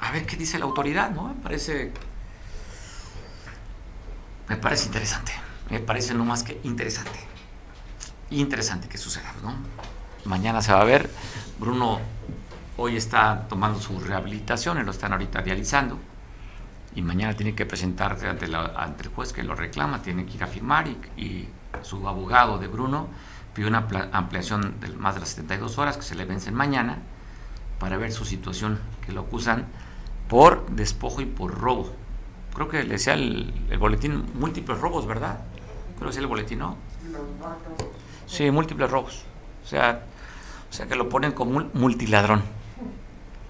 [0.00, 1.24] A ver qué dice la autoridad, ¿no?
[1.28, 1.92] Me parece.
[4.48, 5.32] Me parece interesante.
[5.70, 7.18] Me parece no más que interesante.
[8.30, 9.54] Interesante que suceda, ¿no?
[10.24, 11.10] Mañana se va a ver.
[11.58, 12.00] Bruno
[12.76, 15.98] hoy está tomando su rehabilitación, y lo están ahorita dializando.
[16.94, 20.44] Y mañana tiene que presentarse ante, la- el juez que lo reclama, tiene que ir
[20.44, 21.48] a firmar y, y
[21.82, 23.08] su abogado de Bruno
[23.54, 26.98] pide una ampliación de más de las 72 horas que se le vencen mañana
[27.78, 29.66] para ver su situación, que lo acusan
[30.28, 31.94] por despojo y por robo.
[32.54, 35.40] Creo que le decía el, boletín múltiples robos, ¿verdad?
[35.96, 36.76] Creo que decía el boletín, ¿no?
[38.26, 39.22] Sí, múltiples robos.
[39.64, 40.04] O sea,
[40.70, 42.42] o sea que lo ponen como multiladrón.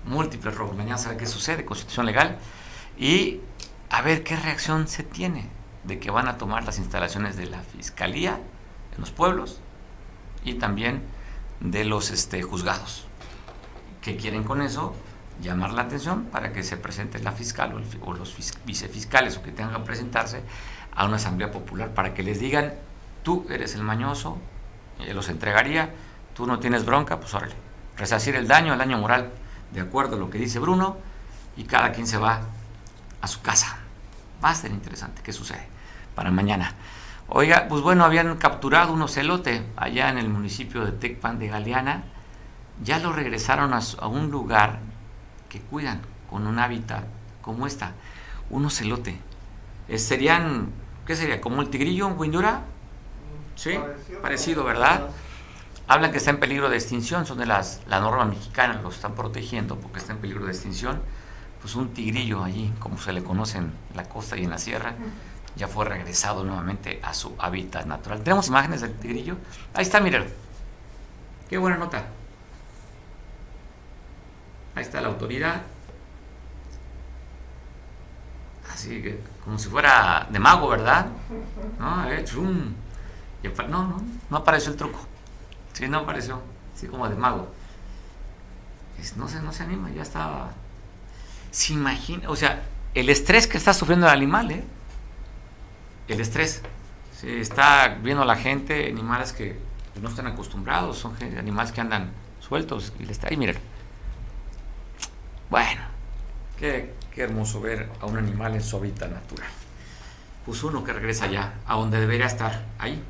[0.05, 0.76] Múltiples robos.
[0.76, 2.38] Mañana sabe qué sucede, constitución legal.
[2.98, 3.40] Y
[3.90, 5.48] a ver qué reacción se tiene
[5.84, 8.40] de que van a tomar las instalaciones de la fiscalía
[8.94, 9.61] en los pueblos
[10.44, 11.03] y también
[11.61, 13.07] de los este, juzgados.
[14.00, 14.94] ¿Qué quieren con eso?
[15.40, 19.50] Llamar la atención para que se presente la fiscal o, los fis- vicefiscales o que
[19.50, 20.42] tengan que presentarse
[20.94, 22.74] a una asamblea popular para que les digan,
[23.22, 24.38] tú eres el mañoso,
[25.12, 25.90] los entregaría,
[26.34, 27.54] tú no tienes bronca, pues órale,
[27.96, 29.30] resarcir el daño, el daño moral,
[29.72, 30.98] de acuerdo a lo que dice Bruno,
[31.56, 32.42] y cada quien se va
[33.20, 33.78] a su casa.
[34.44, 35.66] Va a ser interesante qué sucede
[36.14, 36.74] para mañana.
[37.28, 42.04] Oiga, pues bueno, habían capturado un ocelote allá en el municipio de Tecpan de Galeana.
[42.82, 44.80] Ya lo regresaron a un lugar
[45.53, 46.00] que cuidan
[46.30, 47.05] con un hábitat
[47.42, 47.92] como esta,
[48.48, 49.18] un ocelote.
[49.86, 50.70] Eh, serían,
[51.07, 51.42] ¿qué sería?
[51.42, 52.62] ¿Como el tigrillo, un guindura?
[53.55, 53.78] Sí,
[54.22, 55.11] parecido, ¿verdad?
[55.88, 59.14] Hablan que está en peligro de extinción, son de las, la norma mexicana, lo están
[59.14, 61.03] protegiendo porque está en peligro de extinción.
[61.61, 64.94] Pues un tigrillo allí, como se le conoce en la costa y en la sierra,
[65.55, 68.22] ya fue regresado nuevamente a su hábitat natural.
[68.22, 69.36] ¿Tenemos imágenes del tigrillo?
[69.74, 70.24] Ahí está, miren.
[71.50, 72.07] Qué buena nota.
[74.74, 75.62] Ahí está la autoridad.
[78.72, 81.06] Así que, como si fuera de mago, ¿verdad?
[81.78, 82.24] No, eh.
[83.42, 85.00] Y no, no, no apareció el truco.
[85.72, 86.40] Sí, no apareció.
[86.74, 87.48] Sí, como de mago.
[89.16, 90.52] No se, no se anima, ya estaba.
[91.50, 92.62] Se imagina, o sea,
[92.94, 94.64] el estrés que está sufriendo el animal, ¿eh?
[96.08, 96.62] El estrés.
[97.20, 99.58] Sí, está viendo a la gente, animales que
[100.00, 103.58] no están acostumbrados, son animales que andan sueltos y le está ahí, miren.
[105.53, 105.82] Bueno,
[106.59, 109.50] qué, qué hermoso ver a un animal en su hábitat natural.
[110.46, 113.05] Pues uno que regresa ya, a donde debería estar, ahí,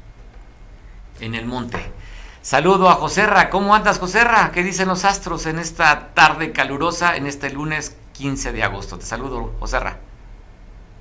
[1.20, 1.78] en el monte.
[2.42, 4.50] Saludo a Joserra, ¿cómo andas Joserra?
[4.50, 8.98] ¿Qué dicen los astros en esta tarde calurosa, en este lunes 15 de agosto?
[8.98, 9.98] Te saludo, Joserra.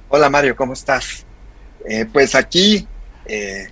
[0.10, 1.26] Hola Mario, ¿cómo estás?
[1.90, 2.88] Eh, pues aquí
[3.26, 3.68] eh,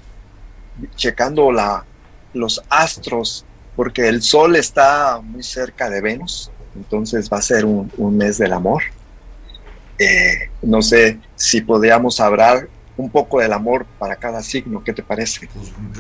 [0.96, 1.86] checando la,
[2.34, 3.46] los astros,
[3.76, 8.38] porque el Sol está muy cerca de Venus, entonces va a ser un, un mes
[8.38, 8.84] del amor.
[9.98, 15.04] Eh, no sé si podríamos hablar un poco del amor para cada signo, ¿qué te
[15.04, 15.50] parece?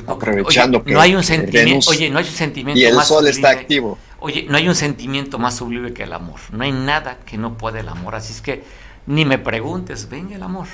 [0.06, 3.08] Aprovechando Oye, que no hay un sentimiento, oye, no hay un sentimiento y el más
[3.08, 3.62] Sol está sublime.
[3.62, 3.98] activo.
[4.20, 6.40] Oye, no hay un sentimiento más sublime que el amor.
[6.52, 8.16] No hay nada que no pueda el amor.
[8.16, 8.64] Así es que
[9.08, 10.68] ni me preguntes, venga el amor.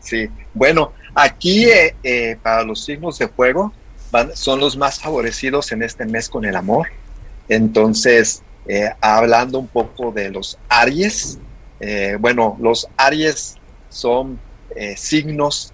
[0.00, 3.72] Sí, bueno, aquí eh, eh, para los signos de fuego
[4.12, 6.86] van- son los más favorecidos en este mes con el amor.
[7.48, 11.38] Entonces, eh, hablando un poco de los Aries,
[11.80, 13.56] eh, bueno, los Aries
[13.88, 14.38] son
[14.76, 15.72] eh, signos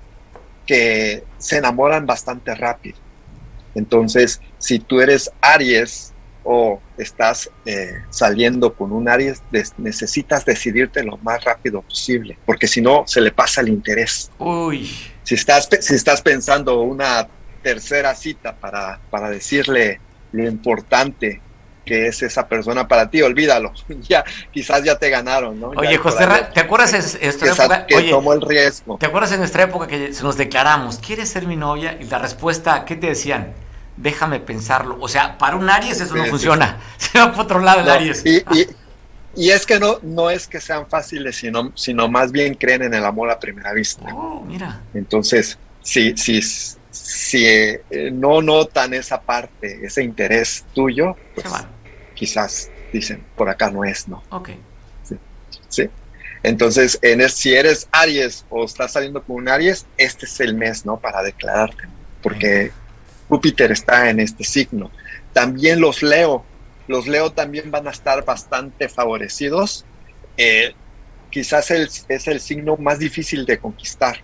[0.64, 2.96] que se enamoran bastante rápido.
[3.74, 6.12] Entonces, si tú eres Aries
[6.44, 7.50] o estás
[8.10, 9.42] saliendo con un Aries,
[9.78, 14.30] necesitas decidirte lo más rápido posible, porque si no, se le pasa el interés.
[14.38, 14.88] Uy,
[15.24, 17.26] Si estás, si estás pensando una
[17.62, 20.00] tercera cita para, para decirle
[20.32, 21.40] lo importante
[21.84, 23.72] que es esa persona para ti, olvídalo.
[24.08, 25.68] ya, quizás ya te ganaron, ¿no?
[25.68, 27.86] Oye, José, ¿te acuerdas en nuestra época?
[27.86, 28.96] Que tomó el riesgo.
[28.98, 31.98] ¿Te acuerdas en nuestra época que nos declaramos, ¿quieres ser mi novia?
[32.00, 33.52] Y la respuesta, ¿qué te decían?
[33.96, 34.96] Déjame pensarlo.
[35.00, 36.80] O sea, para un Aries eso no funciona.
[36.96, 38.24] Se va por otro lado el Aries.
[38.26, 38.42] Y,
[39.36, 42.94] y, es que no, no es que sean fáciles, sino, sino más bien creen en
[42.94, 44.06] el amor a primera vista.
[44.12, 44.80] Oh, mira.
[44.94, 46.40] Entonces, sí, sí,
[46.94, 47.82] si eh,
[48.12, 51.46] no notan esa parte, ese interés tuyo, pues
[52.14, 54.22] quizás dicen, por acá no es, ¿no?
[54.30, 54.50] Ok.
[55.68, 55.90] Sí.
[56.42, 60.84] Entonces, en si eres Aries o estás saliendo con un Aries, este es el mes,
[60.84, 60.98] ¿no?
[60.98, 61.84] Para declararte,
[62.22, 62.70] porque
[63.28, 64.90] Júpiter está en este signo.
[65.32, 66.44] También los Leo,
[66.86, 69.84] los Leo también van a estar bastante favorecidos.
[70.36, 70.74] Eh,
[71.30, 74.22] quizás es el signo más difícil de conquistar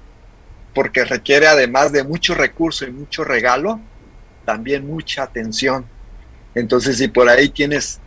[0.74, 3.80] porque requiere además de mucho recurso y mucho regalo,
[4.44, 5.84] también mucha atención.
[6.54, 8.00] Entonces, si por ahí tienes,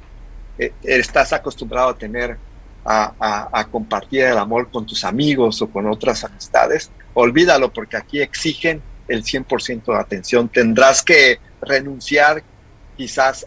[0.58, 2.38] eh, estás acostumbrado a tener,
[2.86, 8.82] a, compartir el amor con tus amigos o con otras amistades, olvídalo porque aquí exigen
[9.08, 10.50] el 100% de atención.
[10.50, 12.44] Tendrás que renunciar
[12.98, 13.46] quizás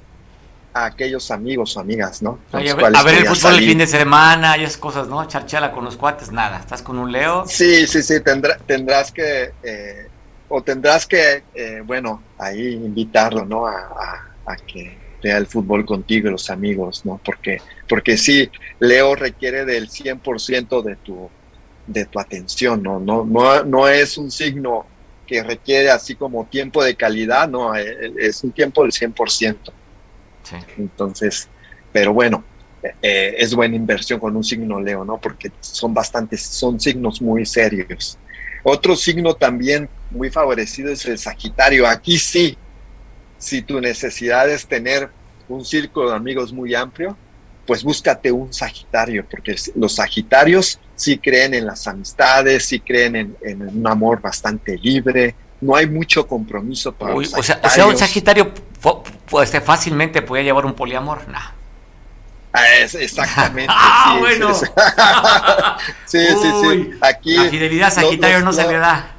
[0.73, 2.39] a aquellos amigos o amigas, ¿no?
[2.53, 5.27] a, ver, el fútbol el fin de semana y esas cosas, ¿no?
[5.27, 6.59] Charchala con los cuates, nada.
[6.59, 7.45] ¿Estás con un Leo?
[7.47, 8.15] Sí, sí, sí,
[8.67, 10.09] tendrás que, eh,
[10.49, 13.67] o tendrás que, eh, bueno, ahí invitarlo, ¿no?
[13.67, 17.21] A, que vea el fútbol contigo y los amigos, ¿no?
[17.25, 21.29] Porque, porque sí, Leo requiere del 100% de tu,
[21.87, 23.01] de tu atención, ¿no?
[23.01, 24.87] No, no, no es un signo
[25.27, 29.57] que requiere así como tiempo de calidad, no, eh, es un tiempo del 100%.
[30.79, 31.49] Entonces,
[31.93, 32.45] pero bueno,
[33.03, 35.19] eh, es buena inversión con un signo Leo, ¿no?
[35.19, 38.19] Porque son bastantes, son signos muy serios.
[38.63, 41.87] Otro signo también muy favorecido es el Sagitario.
[41.87, 42.57] Aquí sí,
[43.39, 45.11] si tu necesidad es tener
[45.49, 47.17] un círculo de amigos muy amplio,
[47.67, 53.63] pues búscate un Sagitario, porque los Sagitarios sí creen en las amistades, sí creen en,
[53.63, 58.53] un amor bastante libre, no hay mucho compromiso para o, sea, o sea, un Sagitario
[59.29, 61.27] pues, fácilmente podía llevar un poliamor.
[61.29, 61.39] No.
[62.53, 63.67] Ah, exactamente.
[63.77, 64.55] ah, sí, bueno.
[66.07, 69.16] Sí, sí, sí, Aquí, la fidelidad Sagitario no se le da.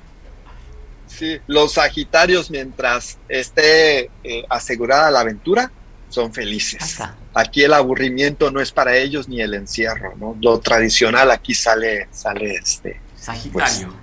[1.17, 5.71] Sí, los Sagitarios, mientras esté eh, asegurada la aventura,
[6.09, 6.99] son felices.
[7.33, 10.37] Aquí el aburrimiento no es para ellos ni el encierro, ¿no?
[10.41, 13.01] Lo tradicional aquí sale, sale este.
[13.15, 13.93] Sagitario.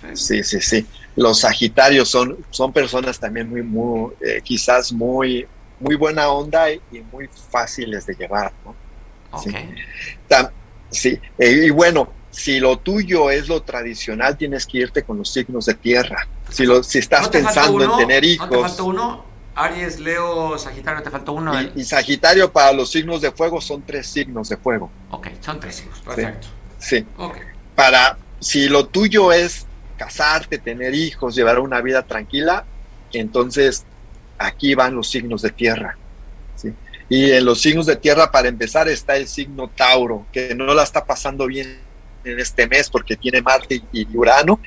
[0.00, 0.86] Pues, sí, sí, sí
[1.16, 5.46] los Sagitarios son, son personas también muy, muy eh, quizás muy,
[5.78, 8.74] muy buena onda y, muy fáciles de llevar, ¿no?
[10.90, 15.30] Sí, eh, y bueno, si lo tuyo es lo tradicional, tienes que irte con los
[15.30, 16.26] signos de tierra.
[16.48, 18.50] Si, lo, si estás pensando en tener hijos.
[18.50, 19.24] ¿No te faltó uno?
[19.54, 21.52] Aries, Leo, Sagitario, te faltó uno.
[21.74, 24.90] Y, Sagitario para los signos de fuego son tres signos de fuego.
[25.10, 26.48] Ok, son tres signos, perfecto.
[26.78, 27.06] Sí.
[27.74, 29.66] Para, si lo tuyo es
[29.98, 32.64] casarte, tener hijos, llevar una vida tranquila,
[33.12, 33.84] entonces
[34.38, 35.98] aquí van los signos de tierra.
[37.10, 40.82] Y en los signos de tierra, para empezar, está el signo Tauro, que no la
[40.82, 41.91] está pasando bien
[42.24, 44.60] en este mes porque tiene Marte y Urano,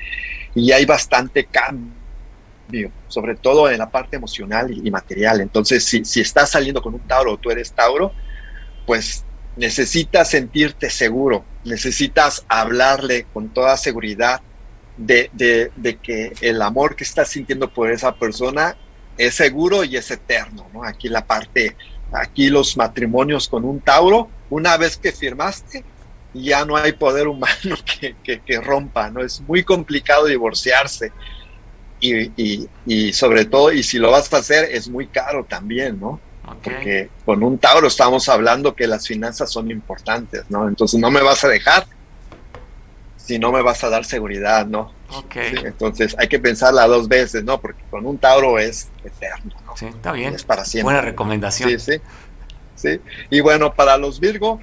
[0.54, 5.40] y hay bastante cambio, sobre todo en la parte emocional y, material.
[5.40, 8.12] Entonces, si, si estás saliendo con un Tauro o tú eres Tauro,
[8.86, 9.24] pues
[9.56, 14.40] necesitas sentirte seguro, necesitas hablarle con toda seguridad
[14.96, 15.30] de,
[15.76, 18.76] de, que el amor que estás sintiendo por esa persona
[19.18, 20.84] es seguro y es eterno, ¿no?
[20.84, 21.76] Aquí la parte,
[22.12, 25.84] aquí los matrimonios con un Tauro, una vez que firmaste,
[26.34, 27.76] ya no hay poder humano
[28.24, 29.22] que, que, rompa, ¿no?
[29.22, 31.12] Es muy complicado divorciarse
[32.00, 36.20] y, y, sobre todo, y si lo vas a hacer, es muy caro también, ¿no?
[36.62, 40.68] Porque con un Tauro estamos hablando que las finanzas son importantes, ¿no?
[40.68, 41.86] Entonces no me vas a dejar,
[43.16, 44.94] si no me vas a dar seguridad, ¿no?
[45.08, 45.36] Ok.
[45.64, 47.60] entonces hay que pensarla dos veces, ¿no?
[47.60, 49.76] Porque con un Tauro es eterno, ¿no?
[49.76, 50.34] Sí, está bien.
[50.34, 50.94] Es para siempre.
[50.94, 51.70] Buena recomendación.
[51.70, 52.00] Sí, sí.
[52.76, 53.00] Sí.
[53.30, 54.60] Y bueno, para los Virgo,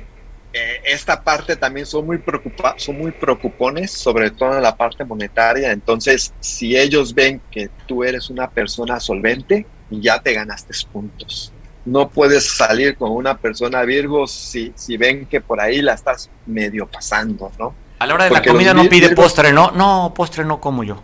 [0.54, 5.04] eh, esta parte también son muy, preocupa son muy preocupones, sobre todo en la parte
[5.04, 5.72] monetaria.
[5.72, 11.52] Entonces, si ellos ven que tú eres una persona solvente, ya te ganaste puntos.
[11.86, 16.30] No puedes salir con una persona Virgo si, si ven que por ahí la estás
[16.46, 17.74] medio pasando, ¿no?
[18.00, 19.72] A la hora de la comida no pide postre, ¿no?
[19.72, 21.02] No, postre no como yo,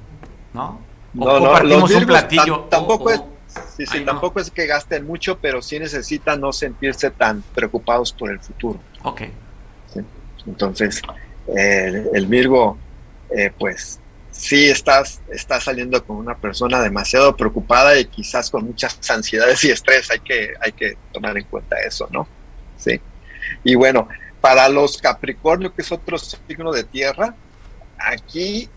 [0.53, 0.79] ¿no?
[1.17, 2.59] O no, compartimos un platillo.
[2.69, 3.21] Tampoco, es,
[3.75, 8.31] sí, sí, tampoco es que gasten mucho, pero sí necesitan no sentirse tan preocupados por
[8.31, 8.79] el futuro.
[9.03, 9.21] Ok.
[10.45, 11.01] Entonces,
[11.55, 12.77] el Virgo,
[13.29, 13.99] eh, pues,
[14.31, 19.71] sí estás, estás saliendo con una persona demasiado preocupada y quizás con muchas ansiedades y
[19.71, 20.09] estrés.
[20.11, 22.27] Hay que, hay que tomar en cuenta eso, ¿no?
[22.77, 22.99] Sí.
[23.63, 24.07] Y bueno,
[24.41, 27.35] para los Capricornio, que es otro signo de tierra,
[27.97, 28.69] aquí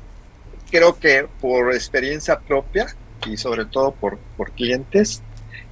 [0.71, 2.87] creo que por experiencia propia
[3.27, 5.23] y sobre todo por, por clientes,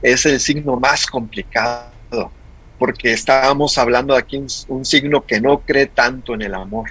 [0.03, 2.30] es el signo más complicado,
[2.78, 6.88] porque estábamos hablando aquí un, un signo que no cree tanto en el amor.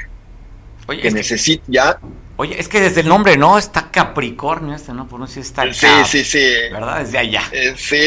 [0.88, 2.00] Oye, que es necesita ya
[2.40, 3.58] Oye, es que desde el nombre, ¿no?
[3.58, 5.06] Está Capricornio este, ¿no?
[5.10, 6.40] Por no decir está Sí, Cap, sí, sí.
[6.72, 7.00] ¿Verdad?
[7.00, 7.44] Desde allá.
[7.52, 8.00] Eh, sí,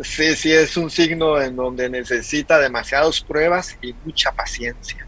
[0.00, 5.04] sí, sí, es un signo en donde necesita demasiadas pruebas y mucha paciencia.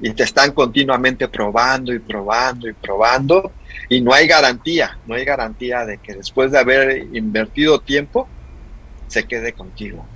[0.00, 3.52] Y te están continuamente probando y probando y probando
[3.88, 8.28] y no hay garantía, no hay garantía de que después de haber invertido tiempo
[9.06, 10.06] se quede contigo.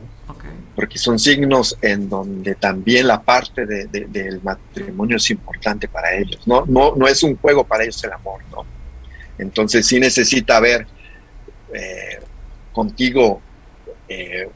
[0.76, 6.14] Porque son signos en donde también la parte de- de- del matrimonio es importante para
[6.14, 6.46] ellos.
[6.46, 8.64] No, no, no es un juego para ellos el amor, ¿no?
[9.38, 10.86] Entonces sí necesita ver
[11.74, 12.20] eh,
[12.72, 13.40] contigo
[14.08, 14.48] eh,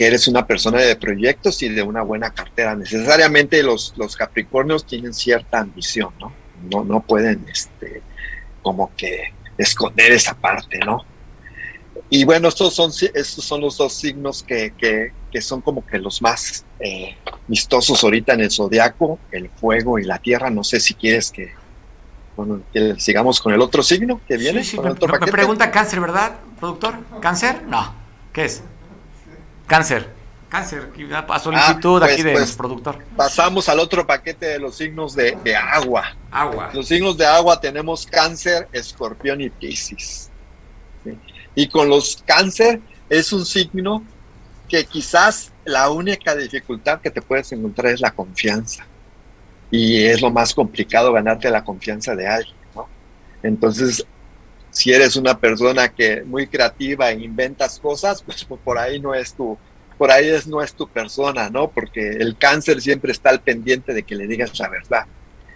[0.00, 2.74] que eres una persona de proyectos y de una buena cartera.
[2.74, 6.32] Necesariamente los, los Capricornios tienen cierta ambición, ¿no?
[6.70, 8.00] No, no pueden este,
[8.62, 11.04] como que esconder esa parte, ¿no?
[12.08, 15.98] Y bueno, estos son, estos son los dos signos que, que- que son como que
[15.98, 17.14] los más eh,
[17.46, 20.48] vistosos ahorita en el zodiaco, el fuego y la tierra.
[20.48, 21.52] No sé si quieres que,
[22.38, 24.64] bueno, que sigamos con el otro signo que viene.
[24.64, 25.32] Sí, sí, con me, el otro me- me paquete.
[25.36, 26.94] pregunta cáncer, ¿verdad, productor?
[27.20, 27.64] ¿Cáncer?
[27.68, 27.94] No.
[28.32, 28.62] ¿Qué es?
[29.70, 30.08] Cáncer.
[30.48, 30.90] Cáncer.
[31.28, 32.56] A solicitud Ah, pues, aquí del pues.
[32.56, 32.98] productor.
[33.16, 36.16] Pasamos al otro paquete de los signos de, de agua.
[36.28, 36.70] Agua.
[36.74, 40.28] Los signos de agua tenemos cáncer, escorpión y piscis.
[41.04, 41.16] ¿sí?
[41.54, 44.02] Y con los cáncer es un signo
[44.68, 48.84] que quizás la única dificultad que te puedes encontrar es la confianza.
[49.70, 52.88] Y es lo más complicado ganarte la confianza de alguien, ¿no?
[53.44, 54.04] Entonces,
[54.70, 59.34] si eres una persona que muy creativa e inventas cosas, pues por ahí no es
[59.34, 59.58] tu,
[59.98, 61.68] por ahí es, no es tu persona, ¿no?
[61.70, 65.04] Porque el cáncer siempre está al pendiente de que le digas la verdad.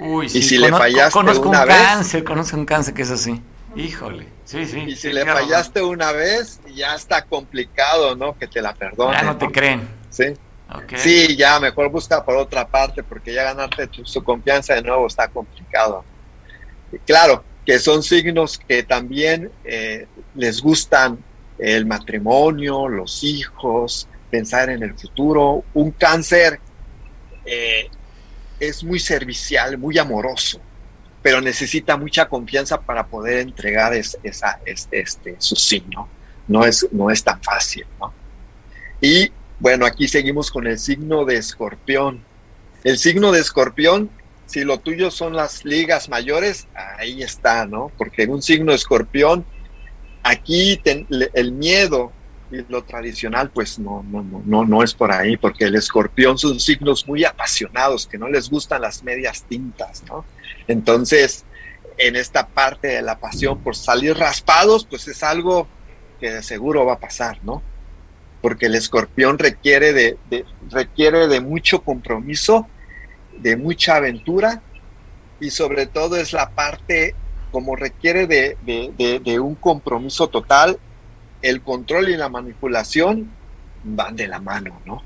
[0.01, 3.11] Uy, Y si le fallaste conozco una un vez- cáncer, conozco un cáncer que es
[3.11, 3.41] así.
[3.77, 4.29] Híjole.
[4.45, 4.79] Sí, sí.
[4.81, 8.37] Y si sí, le fallaste una vez, ya está complicado, ¿no?
[8.39, 9.17] Que te la perdone.
[9.17, 9.89] Ya no te creen.
[10.11, 10.35] Sí.
[10.97, 15.07] Sí, ya mejor busca por otra parte, porque ya ganarte tu- su confianza de nuevo
[15.07, 16.05] está complicado.
[16.93, 21.19] Y claro, que son signos que también eh, les gustan
[21.59, 25.65] el matrimonio, los hijos, pensar en el futuro.
[25.75, 26.61] Un cáncer
[27.47, 27.89] eh,
[28.61, 30.61] es muy servicial, muy amoroso,
[31.23, 36.09] pero necesita mucha confianza para poder entregar es- esa, este, este, su signo.
[36.47, 38.12] No es, no es tan fácil, ¿no?
[39.01, 42.23] Y bueno, aquí seguimos con el signo de escorpión.
[42.83, 44.11] El signo de escorpión,
[44.47, 46.68] si lo tuyo son las ligas mayores,
[46.99, 47.90] ahí está, ¿no?
[47.97, 49.45] Porque en un signo escorpión,
[50.22, 52.12] aquí ten- el miedo
[52.51, 56.38] y lo tradicional, pues no, no, no, no, no es por ahí, porque el escorpión
[56.38, 60.24] son signos muy apasionados, que no les gustan las medias tintas, ¿no?
[60.68, 61.45] Entonces,
[61.99, 65.66] en esta parte de la pasión por salir raspados, pues es algo
[66.20, 67.62] que de seguro va a pasar, ¿no?
[68.40, 70.16] Porque el escorpión requiere de-
[70.70, 72.68] requiere de mucho compromiso,
[73.39, 74.62] de mucha aventura
[75.41, 77.14] y sobre todo es la parte
[77.51, 80.78] como requiere de, de- de- de un compromiso total,
[81.41, 83.30] el control y la manipulación
[83.82, 85.03] van de la mano, ¿no?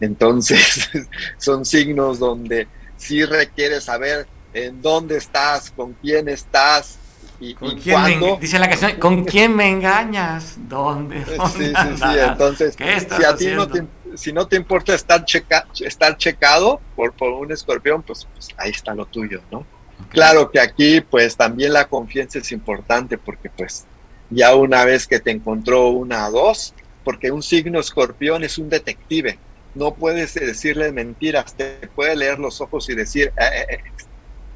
[0.00, 0.88] Entonces
[1.38, 6.98] son signos donde sí requiere saber en dónde estás, con quién estás
[7.40, 8.38] y, ¿Con y quién me cuándo.
[8.40, 10.54] dice la canción, ¿con quién me engañas?
[10.68, 11.24] ¿Dónde?
[11.24, 11.82] Sí, ¿Dónde sí, sí.
[12.04, 12.30] andas?
[12.32, 13.84] Entonces, ¿Qué estás si a ti no te,
[14.16, 18.70] si no te importa estar, checa, estar checado por, por un escorpión, pues, pues ahí
[18.70, 19.66] está lo tuyo, ¿no?
[20.10, 23.86] Claro que aquí, pues también la confianza es importante porque, pues,
[24.30, 28.68] ya una vez que te encontró una o dos, porque un signo escorpión es un
[28.68, 29.38] detective,
[29.74, 33.80] no puedes decirle mentiras, te puede leer los ojos y decir, "Eh, eh, eh",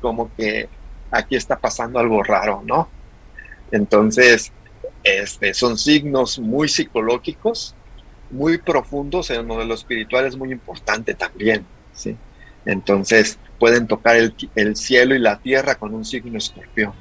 [0.01, 0.69] como que
[1.11, 2.89] aquí está pasando algo raro, ¿no?
[3.71, 4.53] Entonces,
[5.03, 7.75] este, son signos muy psicológicos,
[8.31, 12.17] muy profundos, en donde lo espiritual es muy importante también, ¿sí?
[12.65, 16.93] Entonces, pueden tocar el, el cielo y la tierra con un signo escorpión.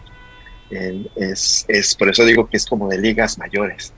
[0.69, 3.93] Es, es, por eso digo que es como de ligas mayores.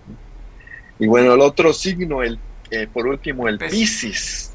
[0.99, 2.39] Y bueno, el otro signo, el,
[2.71, 4.51] eh, por último, el Piscis.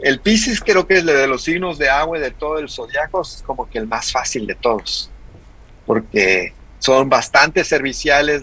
[0.00, 3.22] El Piscis creo que es de los signos de agua y de todo el zodiaco,
[3.22, 5.10] es como que el más fácil de todos,
[5.86, 8.42] porque son bastante serviciales,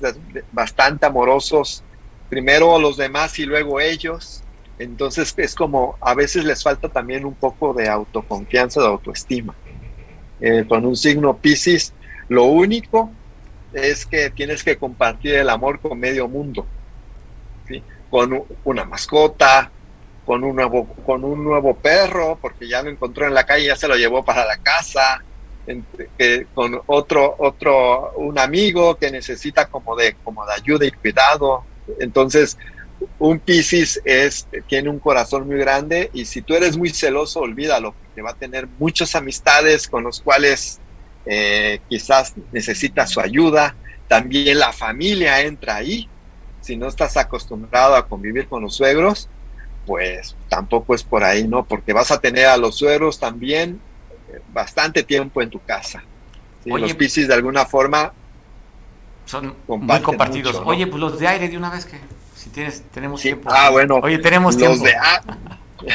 [0.53, 1.83] bastante amorosos,
[2.29, 4.43] primero a los demás y luego ellos.
[4.77, 9.55] Entonces es como a veces les falta también un poco de autoconfianza, de autoestima.
[10.41, 11.93] eh, con un signo Pisces,
[12.29, 13.11] lo único
[13.73, 16.65] es que tienes que compartir el amor con medio mundo,
[18.09, 19.69] con una mascota,
[20.25, 23.75] con un nuevo, con un nuevo perro, porque ya lo encontró en la calle, ya
[23.75, 25.23] se lo llevó para la casa,
[26.53, 31.63] con otro, otro, un amigo que necesita como de, como de ayuda y cuidado.
[31.99, 32.57] Entonces,
[33.17, 37.93] un Piscis es, tiene un corazón muy grande y si tú eres muy celoso, olvídalo,
[37.93, 40.79] porque va a tener muchas amistades con los cuales
[41.25, 43.75] eh, quizás necesita su ayuda.
[44.07, 46.09] También la familia entra ahí.
[46.61, 49.29] Si no estás acostumbrado a convivir con los suegros,
[49.85, 51.65] pues tampoco es por ahí, ¿no?
[51.65, 53.79] Porque vas a tener a los suegros también
[54.29, 56.03] eh, bastante tiempo en tu casa.
[56.65, 58.13] los Piscis de alguna forma
[59.29, 60.59] son muy compartidos.
[60.65, 61.99] Oye, pues los de aire de una vez que
[62.35, 63.47] si tienes tenemos tiempo.
[63.53, 63.97] Ah, bueno.
[64.01, 64.85] Oye, tenemos los tiempo.
[64.85, 65.93] De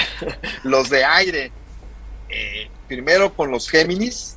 [0.62, 1.51] los de aire.
[2.28, 4.37] Eh, primero con los Géminis.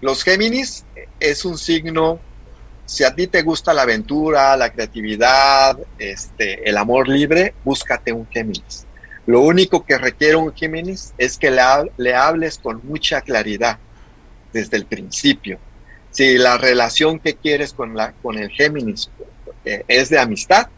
[0.00, 0.86] Los Géminis
[1.18, 2.18] es un signo
[2.86, 8.26] si a ti te gusta la aventura, la creatividad, este, el amor libre, búscate un
[8.28, 8.86] Géminis.
[9.26, 11.62] Lo único que requiere un Géminis es que le,
[11.98, 13.78] le hables con mucha claridad
[14.52, 15.58] desde el principio.
[16.10, 19.10] Si la relación que quieres con, la, con el Géminis
[19.64, 20.68] eh, es de amistad,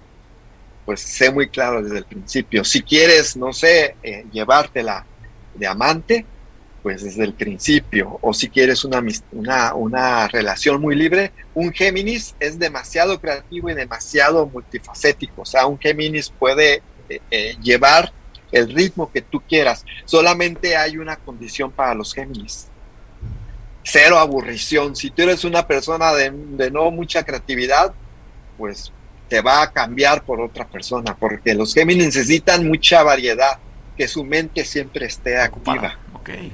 [0.85, 2.65] pues sé muy claro desde el principio.
[2.65, 5.07] Si quieres, no sé, eh, llevártela
[5.55, 6.27] de amante,
[6.83, 8.19] pues desde el principio.
[8.21, 13.75] O si quieres una, una, una, relación muy libre, un Géminis es demasiado creativo y
[13.75, 15.43] demasiado multifacético.
[15.43, 16.83] O sea, un Géminis puede
[17.31, 18.13] eh, llevar
[18.51, 19.85] el ritmo que tú quieras.
[20.05, 22.69] Solamente hay una condición para los Géminis.
[23.85, 24.95] Cero aburrición.
[24.95, 27.93] Si tú eres una persona de, de no mucha creatividad,
[28.57, 28.93] pues
[29.29, 33.59] te va a cambiar por otra persona, porque los Géminis necesitan mucha variedad,
[33.97, 35.99] que su mente siempre esté activa.
[36.21, 36.53] Okay.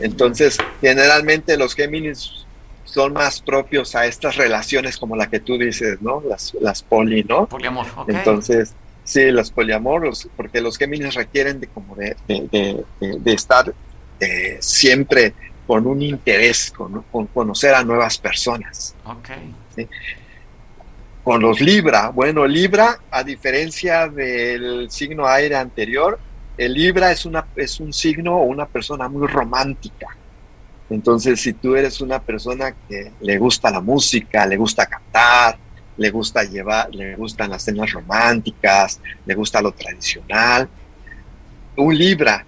[0.00, 2.46] Entonces, generalmente los Géminis
[2.84, 6.22] son más propios a estas relaciones como la que tú dices, ¿no?
[6.26, 7.46] Las, las poli, ¿no?
[7.46, 8.72] Poliamor, Entonces,
[9.04, 13.74] sí, los poliamoros, porque los Géminis requieren de como de, de, estar
[14.20, 15.34] eh, siempre
[15.66, 18.94] con un interés, con, con, conocer a nuevas personas.
[19.04, 19.30] Ok.
[21.24, 26.18] Con los Libra, bueno, Libra, a diferencia del signo aire anterior,
[26.56, 30.16] el Libra es, una, es un signo o una persona muy romántica.
[30.88, 35.58] Entonces, si tú eres una persona que le gusta la música, le gusta cantar,
[35.96, 40.68] le gusta llevar, le gustan las cenas románticas, le gusta lo tradicional,
[41.76, 42.44] un Libra,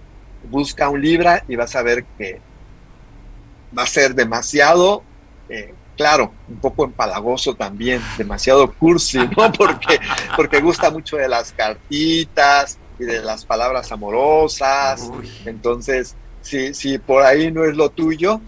[0.49, 2.39] busca un Libra y vas a ver que
[3.77, 5.03] va a ser demasiado,
[5.49, 9.51] eh, claro, un poco empalagoso también, demasiado cursi, ¿no?
[9.57, 9.99] Porque,
[10.35, 15.09] porque gusta mucho de las cartitas, y de las palabras amorosas.
[15.45, 18.41] Entonces, si, si por ahí no es lo tuyo,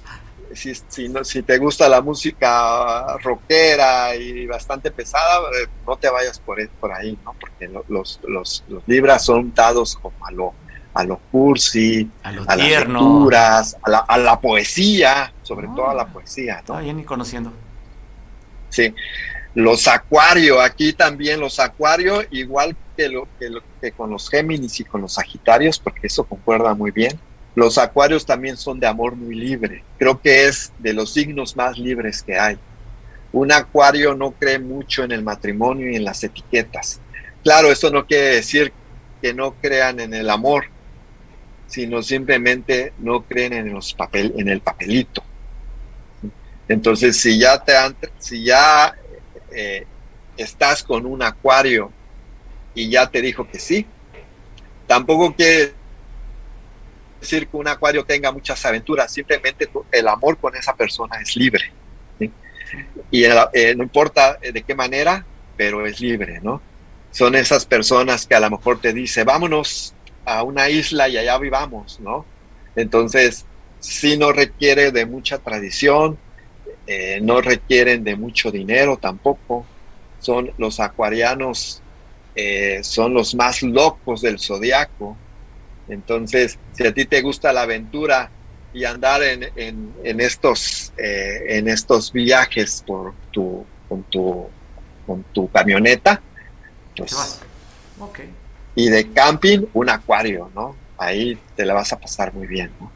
[0.53, 6.09] si, si, no, si te gusta la música rockera y bastante pesada, eh, no te
[6.09, 7.33] vayas por, por ahí, ¿no?
[7.39, 10.53] Porque los, los, los libras son dados como a lo,
[10.93, 16.03] a lo cursi, a, las lecturas, a la, a la, poesía, sobre todo a la
[16.03, 16.13] ah.
[16.13, 16.79] poesía, ¿no?
[16.79, 17.51] bien y conociendo.
[18.69, 18.93] Sí.
[19.53, 24.79] Los acuario, aquí también los acuario, igual que, lo, que, lo, que con los Géminis
[24.79, 27.19] y con los Sagitarios, porque eso concuerda muy bien.
[27.53, 29.83] Los acuarios también son de amor muy libre.
[29.97, 32.57] Creo que es de los signos más libres que hay.
[33.33, 37.01] Un acuario no cree mucho en el matrimonio y en las etiquetas.
[37.43, 38.71] Claro, eso no quiere decir
[39.21, 40.65] que no crean en el amor,
[41.71, 45.23] sino simplemente no creen en los papel, en el papelito.
[46.67, 47.73] Entonces, si ya te
[48.19, 48.93] si ya
[49.53, 49.85] eh,
[50.35, 51.89] estás con un acuario
[52.75, 53.85] y ya te dijo que sí,
[54.85, 55.73] tampoco quiere
[57.21, 61.71] decir que un acuario tenga muchas aventuras, simplemente el amor con esa persona es libre.
[63.09, 66.61] Y eh, no importa de qué manera, pero es libre, ¿no?
[67.11, 69.93] Son esas personas que a lo mejor te dice, vámonos
[70.25, 72.25] a una isla y allá vivamos, ¿no?
[72.75, 73.45] Entonces,
[73.79, 76.17] sí no requiere de mucha tradición,
[76.87, 79.65] eh, no requieren de mucho dinero tampoco.
[80.19, 81.81] Son los acuarianos,
[82.35, 85.17] eh, son los más locos del zodiaco.
[85.87, 88.29] Entonces, si a ti te gusta la aventura
[88.73, 94.47] y andar en, en, estos, eh, en estos viajes por tu, con, tu,
[95.05, 96.21] con tu camioneta,
[96.95, 97.41] pues,
[98.75, 100.75] y de camping, un acuario, ¿no?
[100.97, 102.91] Ahí te la vas a pasar muy bien, ¿no?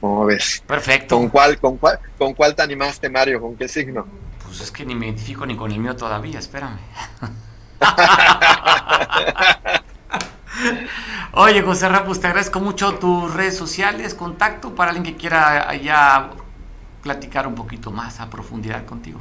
[0.00, 0.62] ¿Cómo ves?
[0.66, 1.16] Perfecto.
[1.16, 3.40] ¿Con cuál, con, cuál, ¿Con cuál te animaste, Mario?
[3.40, 4.06] ¿Con qué signo?
[4.44, 6.78] Pues es que ni me identifico ni con el mío todavía, espérame.
[11.32, 16.30] Oye, José Rapus, te agradezco mucho tus redes sociales, contacto para alguien que quiera allá
[17.02, 19.20] platicar un poquito más a profundidad contigo.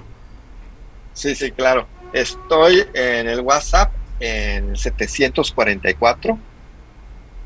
[1.13, 1.87] Sí, sí, claro.
[2.13, 6.37] Estoy en el WhatsApp en 744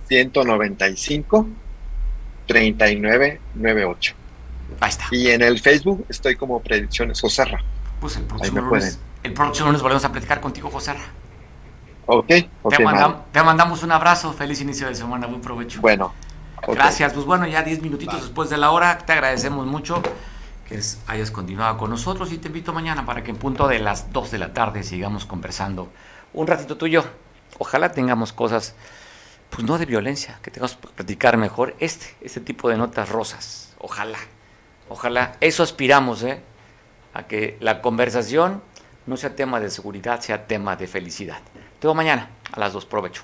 [0.07, 1.47] 195
[2.47, 4.15] 3998.
[4.80, 5.05] Ahí está.
[5.11, 7.63] Y en el Facebook estoy como Predicciones Joserra.
[7.99, 11.03] Pues el próximo, lunes, el próximo lunes volvemos a platicar contigo, Joserra.
[12.05, 12.26] Ok,
[12.63, 12.91] okay te,
[13.32, 15.80] te, mandamos un abrazo, feliz inicio de semana, buen provecho.
[15.80, 16.13] Bueno.
[16.67, 20.01] Gracias, pues bueno, ya 10 minutitos después de la hora, te agradecemos mucho
[20.67, 24.13] que hayas continuado con nosotros y te invito mañana para que en punto de las
[24.13, 25.91] 2 de la tarde sigamos conversando
[26.34, 27.04] un ratito tuyo.
[27.60, 28.76] Ojalá tengamos cosas,
[29.50, 33.74] pues no de violencia, que tengamos que platicar mejor este, este tipo de notas rosas.
[33.80, 34.20] Ojalá,
[34.90, 36.42] ojalá, eso aspiramos, ¿eh?
[37.14, 38.62] A que la conversación
[39.06, 41.40] no sea tema de seguridad, sea tema de felicidad.
[41.80, 43.24] Te veo mañana a las 2, provecho.